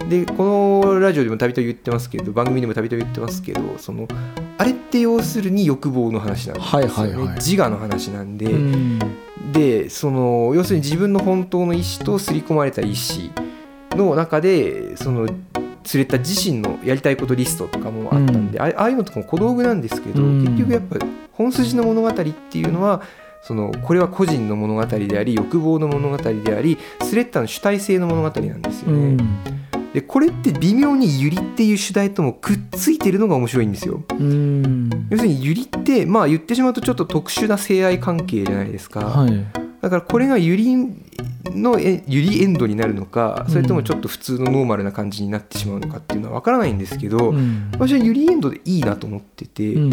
[0.10, 4.08] でこのラジオでもたびたび言ってますけど番組でもたびたび言ってますけどその
[4.58, 6.82] あれって要するに欲望の話なんですよ。
[6.82, 7.36] ね、はいはいはい。
[7.36, 9.00] 自我の話なんで、うん。
[9.54, 13.32] でその要するに自分の本当の意思と刷り込まれた意思
[13.98, 15.28] の中でその
[15.84, 20.42] スレッタ自身のやりたいことリストとかもあったんで、あああいうのとかも小道具なんですけど、うん。
[20.44, 20.98] 結局やっぱ
[21.34, 23.02] 本筋の物語っていうのは
[23.42, 29.18] そのこれは個人の物語であり欲望の物語でありスレッタの主体性の物語なんですよね。
[29.94, 34.04] でこれって微妙にユリっていう主題ともくっついてるのが面白いんですよ。
[34.10, 39.02] うん要するにユリってまあ言ってしまうとちょっと特殊な性愛関係じゃないですか。
[39.02, 40.76] はいだからこれがユリ
[41.50, 47.70] のえユリエンドになるのかそれともちょっと普通のノーマルな感じになってしまうのかっていうのは分からないんですけど、うん。
[47.74, 49.92] 私はユリエンドでいいなと思ってて、うん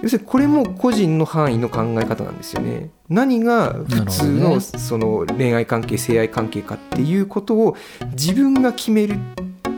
[0.00, 2.90] 要するにこれも個人の範囲の考え方なんですよね。
[3.08, 7.76] 何が普通のその恋愛関係性愛関係かっていうことを
[8.12, 9.16] 自分が決める。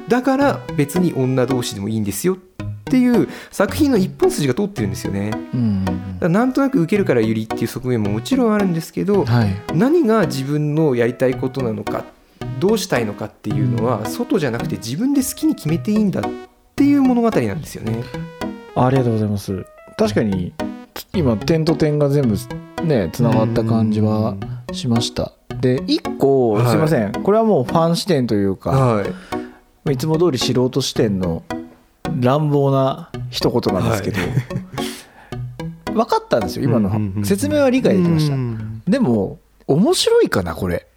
[0.08, 2.36] だから別に女同士でもいいんですよっ
[2.84, 5.30] ていう作品の一本筋が通ってるんですよね。
[5.54, 5.84] うん。
[6.20, 9.50] らなんとなく受けるからユリっていう側面ももちろんあるんですけどはい。
[9.74, 12.04] 何が自分のやりたいことなのか
[12.58, 16.24] どうしたいのかっていうのは外じゃなくて自分で好きに決めていいんだっ
[16.76, 18.02] ていう物語なんですよね。
[18.74, 19.64] ありがとうございます。
[19.96, 20.52] 確かに
[21.14, 22.36] 今点と点が全部
[22.84, 24.36] ねつながった感じは
[24.72, 25.32] しました。
[25.60, 26.68] で一個はい。
[26.68, 27.12] すいません。
[27.12, 29.92] これはもうファン視点というかはい。
[29.92, 31.42] いつも通り素人視点の
[32.20, 34.18] 乱暴な一言なんですけど、
[35.92, 40.88] 分かったんですよ今うんうんうんの説明は理解できました、うんでも面白いかなこれ。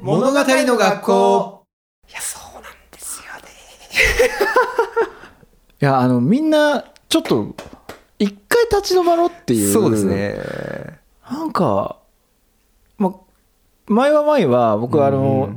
[0.00, 1.64] 物語の学校。
[2.08, 3.48] いやそうなんですよね。
[5.82, 7.54] いやあのみんなちょっと
[8.18, 9.72] 一回立ち止まろうっていう。
[9.72, 10.38] そうですね。
[11.30, 11.96] なんか、
[12.96, 13.14] ま、
[13.86, 15.50] 前は前は僕あの、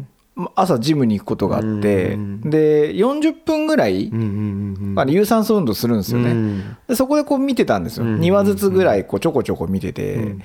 [0.55, 4.99] 朝ジムに行くことがあって、うんで40分ぐらい、うんうんうんうん。
[4.99, 6.77] あの有酸素運動するんですよね、うん。
[6.87, 10.41] でそこでこう見てたんですよ、うん2話ずつぐらいこうちょこちょこ見てて、うん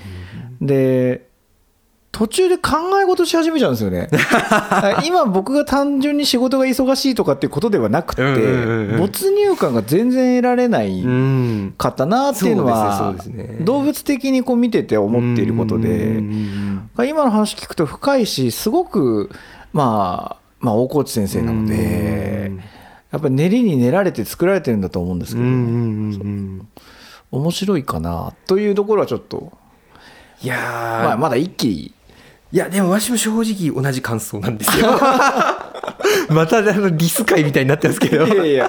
[0.61, 1.29] で
[2.13, 4.09] 途中で考え事し始めちゃうんですよね。
[5.07, 8.23] 今僕が単純に仕事が忙しいとかっていうことではなくて、
[8.99, 11.75] 没入感が全然得られないうん。
[11.79, 13.15] かったなっていうのは
[13.61, 19.31] 動物的にこう見てて思っていることうんでうん今の話聞くと深いしすごく
[19.73, 22.53] まあまあ大河内先生なので
[23.11, 25.47] やっぱり練りに練られて作られてるんだと思うんですけど
[27.33, 29.53] 面白いかなというところはちょっと。
[30.43, 30.59] いやー。
[31.05, 31.95] まあまだ一気
[32.53, 34.91] いやでもわしも正直同じ感想なんですよ。
[36.31, 38.27] またあのリス会みたいになってますけど。
[38.27, 38.69] いやいや。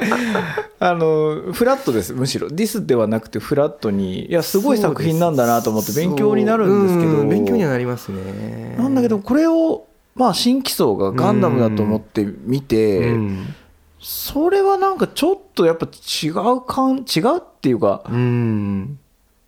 [0.79, 2.49] あのフラットですむしろ。
[2.49, 4.27] ディスではなくてフラットに。
[4.27, 7.25] いやすごい作品なんだなと思って勉強になるんですけど。
[7.25, 8.75] 勉強にはなりますね。
[8.77, 13.55] なんだけどこれをまあ新規層がガンダムだと思って見て、うん
[14.01, 18.99] それはなんかちょっとやっぱ違う感違うっていうか、うん。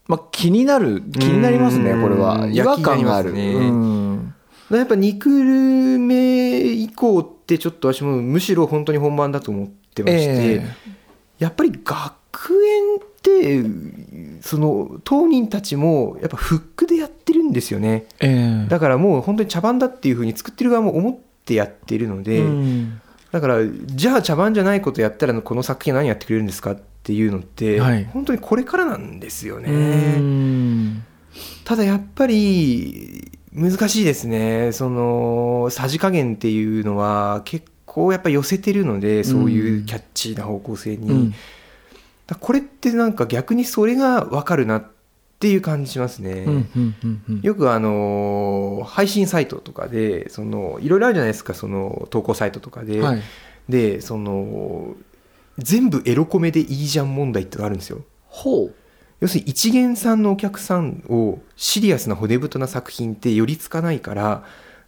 [0.07, 2.01] まあ、気になる気になりますねうん。
[2.03, 2.47] これは。
[2.47, 10.65] 違和感がある、やっぱ2クール目以降ってちょっと私もむしろ本当に本番だと思ってまして、え。
[11.39, 12.99] やっぱり学園
[14.41, 18.05] その当人たちもやっぱフックでやってるんですよね。
[18.19, 18.63] ええ。
[18.65, 23.01] えだからもう本当に茶番だっていうふうに作ってる側も思ってやってるので、うん。
[23.31, 28.05] だからじゃあ茶番じゃないことやったらこの作品は何やってくれるんですかっていうのって、はい。
[28.05, 29.71] 本当にこれからなんですよね。
[29.71, 31.03] うん。
[31.63, 34.71] ただやっぱり難しいですね。
[34.73, 41.29] そのさじ加減っていうのは結構やっぱ寄せてるのでそういうキャッチーな方向性に、うん。
[41.29, 41.37] だから
[42.35, 44.85] これってなんか逆にそれが分かるなっ
[45.39, 46.31] ていう感じしますね。
[46.47, 47.41] うんうんうんうん。
[47.41, 53.21] よくあの配信サイトとかでそのいろいろあるじゃないですかその投稿サイトとかで、はい。
[53.67, 54.95] でその
[55.57, 58.01] 全部エロコメでいいじゃん問題ってのがあるんですよ。
[58.27, 58.75] ほう。
[59.19, 64.43] 要するに一元さんのお客さんをシリアスな骨太な作品って寄りつかないから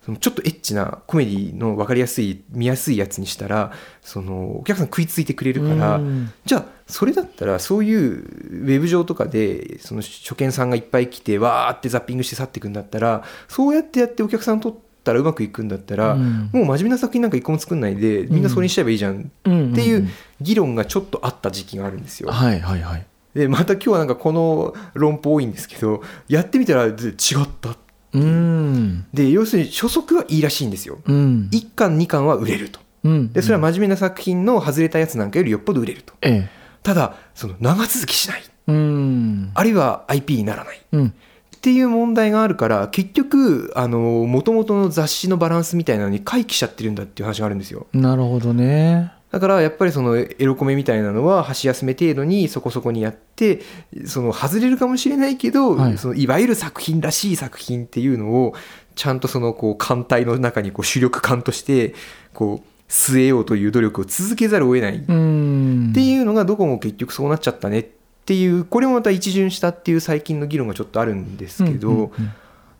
[0.06, 6.32] そのちょっとエッチなコメディの分かりやすい見やすいやつにしたらそのお客さん食いついてくれるから、うん。
[6.46, 16.50] じゃあそれだったらそういうウェブ上とかでその初見さんがいっぱい来てわーってザッピングして去っていくんだったらそうやってやってお客さん取ったらうまくいくんだったら、うん。
[16.52, 20.08] もう真面目な作品なんか一個も作んないでみんなそれにしちゃえばいいじゃんうんっていう
[20.42, 22.30] 議論がちょっとあった時期があるんですよ。
[22.30, 23.06] はいはいはい。
[23.34, 27.76] でまた今日はなんかこの論法多いんですけどやってみたらず違った
[28.14, 28.20] う。
[28.20, 29.06] ん。
[29.14, 31.00] で要するに初速はいいらしいんですよ。
[31.06, 31.50] うん。
[31.52, 32.80] 1巻2巻は売れると。
[33.04, 33.34] うん。
[33.34, 36.14] でそれは真面目な作品の外れたやつなんかよりよっぽど売れると。
[36.22, 38.44] ええただその長続きしない。
[38.68, 39.52] うん。
[39.56, 40.82] あるいは IP にならない。
[40.92, 41.08] うん。
[41.08, 47.88] っていう問題があるから結局あの元々の雑誌のバランスみたいなのに回帰しちゃってるんだっていう話があるんですよ。
[47.92, 49.12] なるほどね。
[49.32, 53.62] だからやっぱりそのエロコメみたいなのは箸休め程度にそこそこにやって
[54.06, 58.54] その外れるかもしれないけど、はいい、そのいわゆる作品らしい作品っていうのを
[58.94, 61.96] ちゃんとそのこう艦隊の中にこう主力艦として
[62.36, 64.98] こう据えようという努力を続けざるを得ない。
[64.98, 65.92] っうん。
[65.94, 67.86] ていうのがどこも結局そうなっちゃったねっ
[68.26, 72.12] っていうこれもまた一巡したっていう最近の議論がちょっとあるんですけど、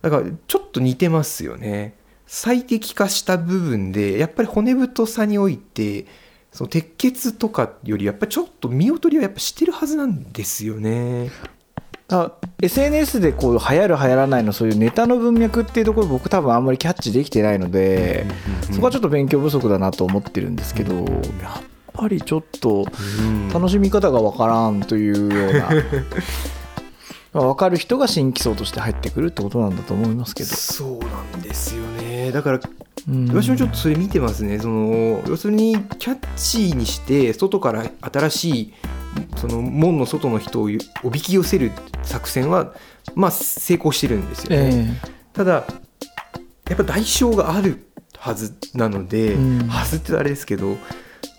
[0.02, 1.94] だからちょっと似てますよね。
[2.26, 6.06] 最適化した部分でやっぱり骨太さにおいて
[6.50, 11.30] その鉄血とかよりやっぱりちょっと見劣りはやっぱしてるはずなんですよね。
[11.44, 11.48] あ
[12.62, 18.26] SNS でこう流行る流行らないのそういうネタの文脈っていうところ僕多分あんまりキャッチできてないので、
[18.70, 21.04] そこはちょっと勉強不足だなと思ってるんですけど、やっ
[21.92, 22.86] ぱりちょっと
[23.20, 25.68] うん楽しみ方がわからんというような
[27.32, 31.06] まあ分かる人が新規層として入ってくるってことなんだと思いますけど、そうな
[31.38, 32.30] んですよね。
[32.30, 34.58] だからうん私もちょっとそれ見てますね。
[34.58, 38.74] その要するにキャッチーにして外から新しい
[39.36, 40.68] その門の外の人を
[41.04, 41.70] おびき寄せる
[42.02, 42.74] 作戦は
[43.14, 45.64] まあ成功してるんですよね、えただ
[46.68, 47.86] やっぱ代償がある
[48.18, 49.68] はずなので、うん。
[49.68, 50.76] はずってあれですけど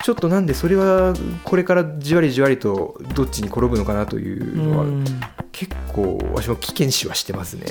[0.03, 1.13] ちょっとなんでそれは
[1.43, 5.05] これからじわりじわりとどっちに転ぶのかなというえのはうん。
[5.51, 7.65] 結構私も危険視はしてますね。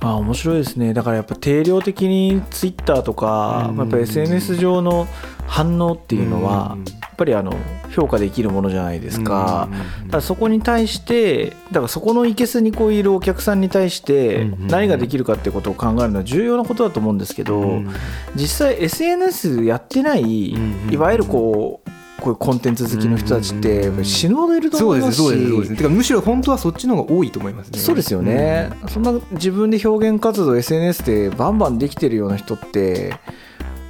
[0.00, 0.92] あ面白いですね。
[0.92, 3.76] だからやっぱ定量的にツイッターとか、うん。
[3.76, 5.06] まあやっぱ SNS 上の
[5.46, 6.84] 反応っていうのは、うん。
[6.84, 7.54] やっぱりあの
[7.94, 9.74] 評価できるものじゃないですか,、う
[10.04, 10.06] ん。
[10.06, 17.90] だからそこに対してだからそこのいけすにこういるお客さんに対してうん何ができるかってことを考えるのは重要なことだと思うんですけど、うん。
[18.34, 20.58] 実際 SNS やってない、う
[20.90, 20.92] ん。
[20.92, 21.90] いわゆるこう
[22.24, 24.04] こういうコンテンツ好きの人たちってうん。
[24.04, 25.24] 死ぬほどいると思いますすし。
[25.24, 27.78] そうですそうですてかむしろ本当はそっちの方が多いと思いますね。
[27.78, 33.14] そうですよね、そんな自分で表現活動 SNS でバンバンできてるような人って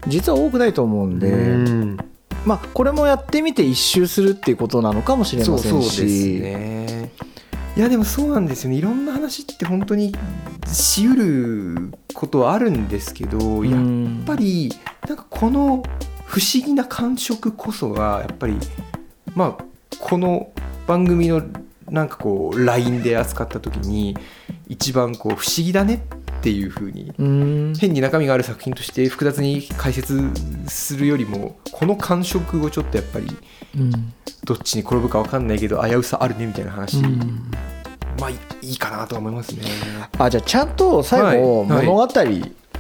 [0.08, 1.96] 実は多くないと思うんで、うん。
[2.44, 5.68] まあこれもやってみて一周するっていうことなのかもしれませんし。
[5.68, 6.02] そうです
[6.40, 7.12] ね。
[7.76, 8.76] いやでもそうなんですよね。
[8.76, 10.14] いろんな話って本当に
[10.66, 14.72] しうることはあるんですけど、うやっんぱり
[15.08, 15.82] なんかこの
[16.34, 18.58] 不思議な感触こそがやっぱり
[19.36, 19.64] まあ
[20.00, 20.50] この
[20.84, 21.40] 番組の
[21.88, 24.16] なんかこう LINE で扱った時に
[24.66, 27.74] 一番こう不思議だねっていう風にうん。
[27.78, 30.28] 変に中身がある作品として複雑に解説
[30.66, 33.26] するよりもこの感触をちょっとやっぱり
[33.78, 33.92] うん。
[34.42, 37.48] どっちに転ぶか分かんないけど危うさあるねみたいな話、うん。
[38.18, 39.62] まあいいいかなとは思いますね。
[40.18, 41.86] あじゃあちゃんと最後はいはい。
[41.86, 42.08] 物語、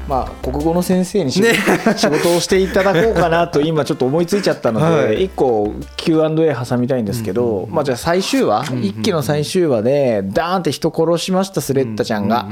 [0.08, 5.24] まあ国語の先生に仕事をしていただこうかなと今ちょっと思いついちゃったので、はい。
[5.24, 12.48] 一個 Q&A 挟みたいんですけど、まあじゃあ最終話、んうん一期の最終話でダーンって人殺しましたスレッタちゃんが、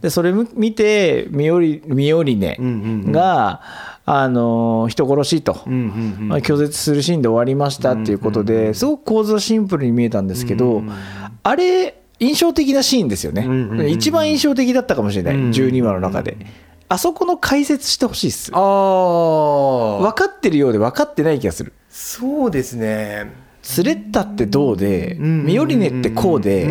[0.00, 2.56] でそれ見てミオリミオリネ
[3.10, 3.60] が、
[4.06, 10.82] あの人殺しと、拒絶するシーンで終わりましたっていうことですごく構図はシンプルに見えたんですけど、
[11.42, 13.46] あれ印象的なシーンですよね、
[13.88, 16.36] 一番印象的だったかもしれない、うんうんうん12話の中で
[16.88, 21.72] あそこの解説してほしいっすああ分かってるようで分かってない気がする。
[21.88, 23.44] そうですね。
[23.62, 26.70] スレッタってどうで、ミオリネってこうで、あ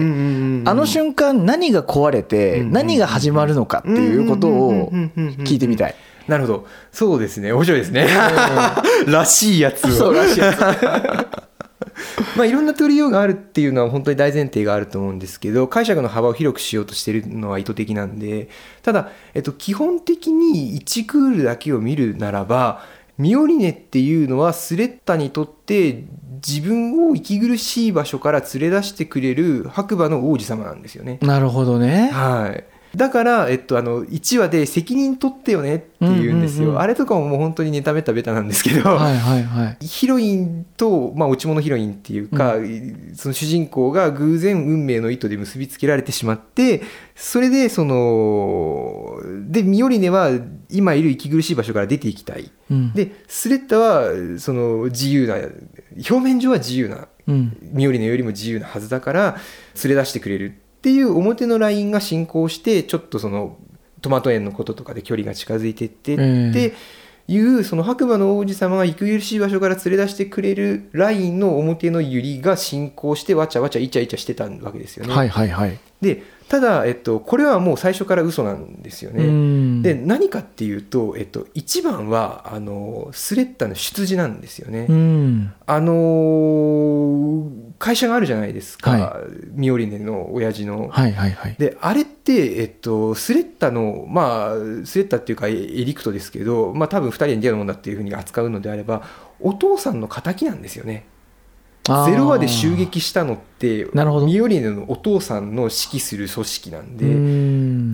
[0.75, 5.95] の瞬間何が壊れて、何が始まるのかっていうことを聞いてみたい。
[6.27, 6.67] なるほど。
[6.91, 7.51] そうですね。
[7.51, 8.07] 面白いですね。
[9.07, 9.89] らしいやつを。
[9.89, 11.52] そうらしいやつ
[12.35, 18.49] まあいろんな取りようがあるっていうのは本当に大前提があると思うんですけど解釈の幅を広くしようとしてるのは意図的なんで
[18.81, 22.81] ただ、えっと、基本的に1クールだけを見るならば
[23.17, 26.03] ミオリネっていうのはスレッタにとって
[26.45, 31.19] 自分を息苦しい場所から連れ出してくれる白馬の王子様なんですよね。
[31.21, 32.09] なるほどね。
[32.11, 39.85] はいだから、えっと、あの1話で責任取ってよねって言うんですよ、うんうんうんあれとかももう本当にネタベタベタなんですけど、はいはいはい。
[39.85, 42.55] ヒロインと、まあ、落ち物ヒロインっていうか、
[43.15, 46.81] その主人公が偶然運命の糸で結びつけられてしまって
[47.15, 50.31] それでそのでミオリネは
[50.69, 52.51] 今いる息苦しい場所から出ていきたい。
[52.71, 55.35] うん、でスレッタはその自由な
[55.95, 59.37] 表面上は自由なうん、ミオリネよりも自由なはずだから
[59.83, 63.55] 連れ出してくれるっていう表のラインが進行してちょっとその
[64.01, 66.73] トマト園のこととかで距離が近づいていってえって
[67.29, 75.13] いうその白馬の王子様が息苦しい場所から連れ出してくれるラインの表の揺りが進行してわちゃわちゃイチャイチャしてたわけですよね。
[75.13, 75.79] はいはいはい。
[76.01, 79.23] でただ、えっと、これはもう最初から嘘なんですよね。
[79.23, 84.87] うんで何かっていうと、えっと、一番はあのスレッタの出自なんですよね。
[84.89, 89.21] うん、あのー会社があるじゃないですか、は
[89.51, 90.87] ミオリネの親父の。
[90.87, 91.55] はいはいはい。
[91.59, 99.03] であれって、えっと、スレッタのまあスレッタっていうかエエリクトですけど、まあ、多分2人に似合うものだっていうふうに扱うのであれば
[99.41, 101.07] お父さんの敵なんですよね。
[101.85, 107.05] ゼロ話で襲撃したのってなるほどミオリネのお父さんの指揮する組織なんで。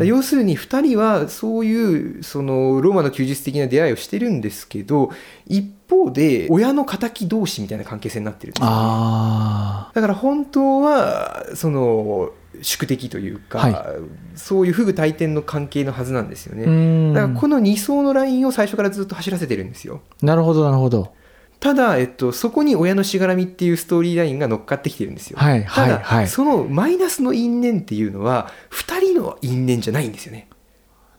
[0.05, 5.11] 要するに2人はそういうそのローマの休日的な出会いをしてるんですけど
[5.47, 12.31] 一方で親の敵同士みたいな関係性になってるんですだから本当はその
[12.61, 13.95] 宿敵というか、は
[14.35, 17.13] そういう不具大天の関係のはずなんですよね、ん。
[17.13, 20.01] だからこの2層のラインを最初からずっと走らせてるんですよ。
[20.21, 21.13] なるほどなるほど
[21.59, 25.37] ただ、えっと、そこに親のしがらみっていうストーリーラインが乗っかってきてるんですよ。
[25.37, 26.27] はいはいはい。
[26.27, 30.47] そのマイナスの因縁っていうのは2人の因縁じゃないんですよね。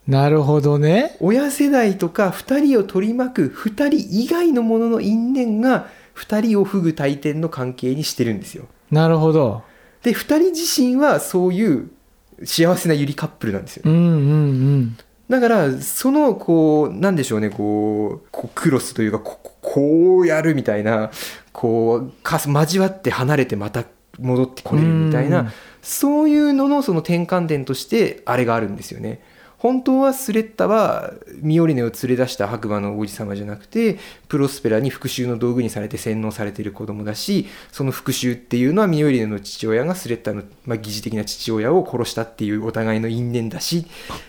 [0.06, 1.16] なるほどね。
[1.20, 8.64] 親世代とか2人を取り巻く2人以外のものの因縁が2人を不具大天の関係にしてるんですよ。
[8.90, 9.62] なるほど。
[10.02, 11.90] で2人自身はそういう
[12.44, 13.82] 幸せなゆりカップルなんですよ。
[13.84, 14.12] うんうんう
[14.78, 14.96] ん。
[15.28, 19.38] だからそのこうなんでしょうねこうこうクロスというかこ
[19.70, 21.12] ここうやるみたいな
[21.52, 23.84] こうか交わって離れてまた
[24.18, 29.22] 戻ってこれるみたいうんなそういうののその転換点としてあれがあるんですよね。
[29.60, 33.98] 本当はスレッタはミオリネを連れ出した白馬の王子様じゃなくて
[34.28, 43.86] プロスペラに復讐の道具にされて洗脳されている子供だしその復讐っていうのはミオリネの父親がスレッタの、まあ、疑似的な父親を殺したっていうお互いの因縁だし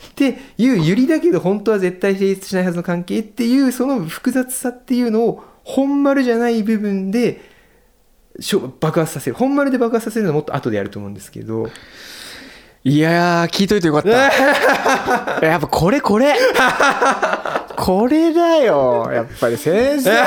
[0.09, 7.39] っていうユリだけど本当は絶対成立しないはずの関係っていうその複雑さっていうのを本丸じゃない部分で
[8.81, 9.35] 爆発させる。
[9.37, 11.69] 本丸で爆発させるのはもっと後でやると思うんですけど。
[12.83, 14.09] いやー聞いといてよかった。
[15.45, 16.33] やっぱこれこれ。
[17.77, 20.11] これだよやっぱり先生。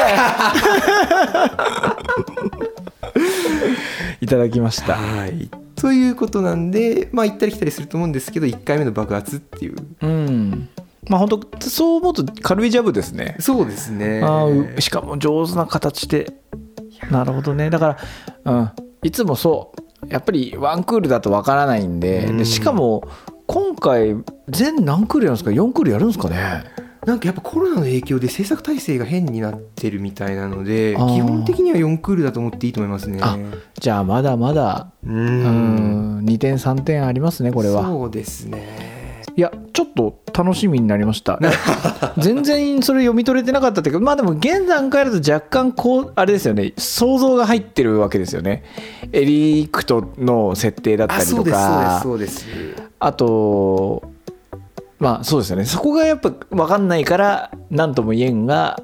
[4.20, 4.94] いただきました。
[4.94, 5.50] はい。
[5.74, 9.76] ということなんでまあ行ったり来たりすると思うんですけど1回目の爆発っていう。
[10.02, 10.68] うん。
[11.08, 13.36] まあ本当そう思うと軽いジャブですね。
[13.40, 14.22] そうですね。
[14.22, 14.46] あ
[14.80, 16.32] しかも上手な形で。
[17.10, 17.68] なるほどね。
[17.70, 17.98] だか
[18.44, 18.70] ら、うん、
[19.04, 20.06] いつもそう。
[20.12, 22.38] やっぱりワンクールだとわからないんで,、うん。
[22.38, 23.06] でしかも
[23.46, 24.16] 今回
[24.48, 26.64] 全何クールやるんですか？4クールやるんですかね？
[27.06, 33.18] なんかやっぱコロナの影響で制作体制が変になってるみたいなので基本的には4クールだと思っていいと思いますね。
[33.22, 33.36] あ
[33.78, 37.84] じゃあまだまだううんん2点3点ありますねこれは。
[37.84, 38.83] そうですね
[39.36, 41.40] いやちょっと楽しみになりました。
[42.18, 46.72] 全然それ読み取れてなかったっていうかまあでも現段階だと若干こうあれですよね。
[46.76, 48.62] 想像が入ってるわけですよね。
[49.12, 52.82] エリクトの設定だったりとあそうですかそうですそうです。
[53.00, 54.02] あと
[54.98, 55.64] まあそうですよね。
[55.64, 58.80] そこがやっぱ分かんないから何とも言えんが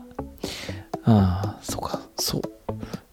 [1.05, 2.43] ああそうかそう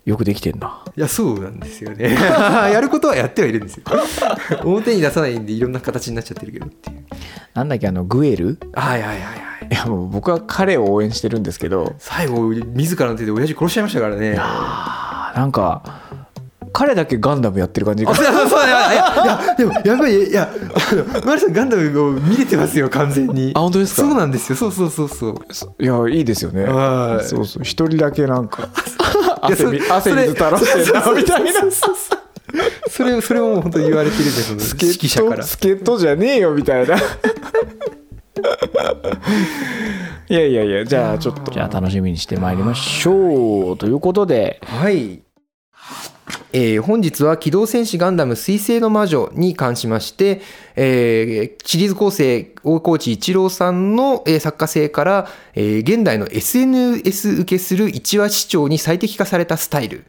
[0.08, 0.84] よくできてんな。
[0.96, 2.14] いやそうなんですよね。
[2.72, 3.84] やることはやってはいるんですよ。
[4.64, 6.98] 表に出さないんでいろんな形になっちゃってるけどっていう。
[7.54, 8.58] なんだっけあのグエル？
[8.74, 9.26] はいはいはいは
[9.66, 9.68] い。
[9.70, 11.94] いやもう僕は彼を応援してるんですけど。
[12.00, 14.32] 最後自らの手で親父殺しちゃいましたからね。
[14.36, 15.84] なんか
[16.74, 20.50] 彼だけガンダムやってる感じがあ そうそうそういやいやいやでもやっぱりいや
[21.26, 23.52] マリさんガンダムを見れてますよ完全に。
[23.56, 24.02] あ本当ですか？
[24.04, 24.56] そうなんですよ。
[24.56, 25.28] そうそうそうそ
[25.80, 25.84] う。
[25.84, 26.64] いやいいですよね。
[26.64, 27.26] はい。
[27.26, 28.70] そうそう一人だけなんか
[29.48, 31.52] いやそ汗み汗水垂らしてんなみたいな。
[32.90, 35.44] それそれももう本当に言われてるんでそのスケ指揮者から。
[35.44, 36.98] スケットじゃねえよみたいな。
[40.30, 41.52] いやいやいやじゃあちょっと。
[41.52, 43.78] じゃあ楽しみにしてまいりましょう。
[43.78, 44.62] ということで。
[44.64, 45.22] はい、
[46.54, 50.42] えー本日は「機動戦士ガンダム水星の魔女」に関しまして、
[50.76, 60.06] えーシリーズ構成大河内一郎さんの、えー作家性から、え現代の SNS 受けする一話視聴に最適化されたスタイル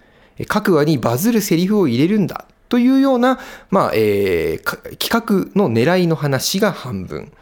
[0.46, 3.38] 各話にバズるセリフを入れるんだというような、
[3.70, 4.58] まあえ
[4.98, 7.32] 企画の狙いの話が半分。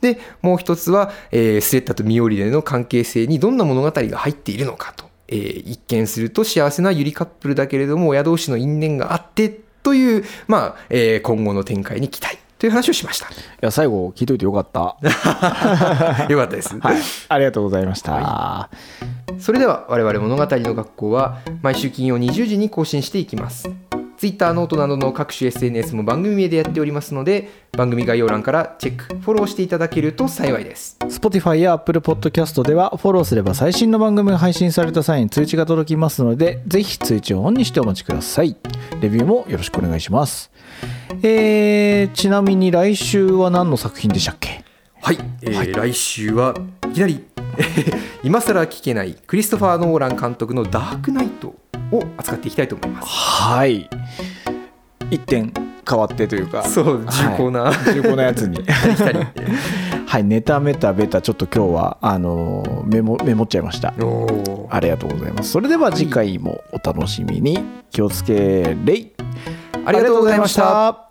[0.00, 13.26] でもう一つは、えスレッタとミオリネの関係性にどんな物語が入っているのかと、えー一見すると幸せなユリカップルだけれども親同士の因縁があってという、まあえー今後の展開に期待という話をしました。
[13.26, 13.28] い
[13.60, 14.96] や最後聞いといてよかった
[16.28, 16.76] よかったです。
[16.80, 16.96] はい
[17.28, 18.70] ありがとうございました、
[19.38, 23.68] それでは我々物語の学校は毎週金曜20時に更新していきます。
[24.16, 30.96] Twitter、ノートなどの各種 SNS も番組名でやっておりますので番組概要欄からチェック、フォローしていただけると幸いです。
[31.02, 38.56] Spotify や Apple Podcast ではフォローすれば最新の番組が配信された際に通知が届きますのでぜひ通知をオンにしてお待ちください。
[39.00, 40.50] レビューもよろしくお願いします。
[41.22, 44.64] えー、ちなみに来週は何の作品でしたっけ？
[45.02, 46.54] はい、えー来週は
[46.90, 47.24] いきなり
[48.24, 51.54] 今更聞けないクリストファー・ノーラン監督の「ダークナイト」
[51.92, 53.08] を扱っていきたいと思います。
[53.08, 53.88] はい。
[55.10, 55.52] 一点
[55.88, 56.62] 変わってというか。
[56.64, 57.94] そう重厚な、はい。
[57.94, 58.58] 重厚なやつに。
[60.06, 63.92] はいネタメタベタちょっと今日はあのーメモメモっちゃいました。
[64.70, 65.50] ありがとうございます。
[65.50, 67.58] それでは次回もお楽しみに。
[67.90, 69.12] 気をつけレイ
[69.84, 71.05] ありがとうございました。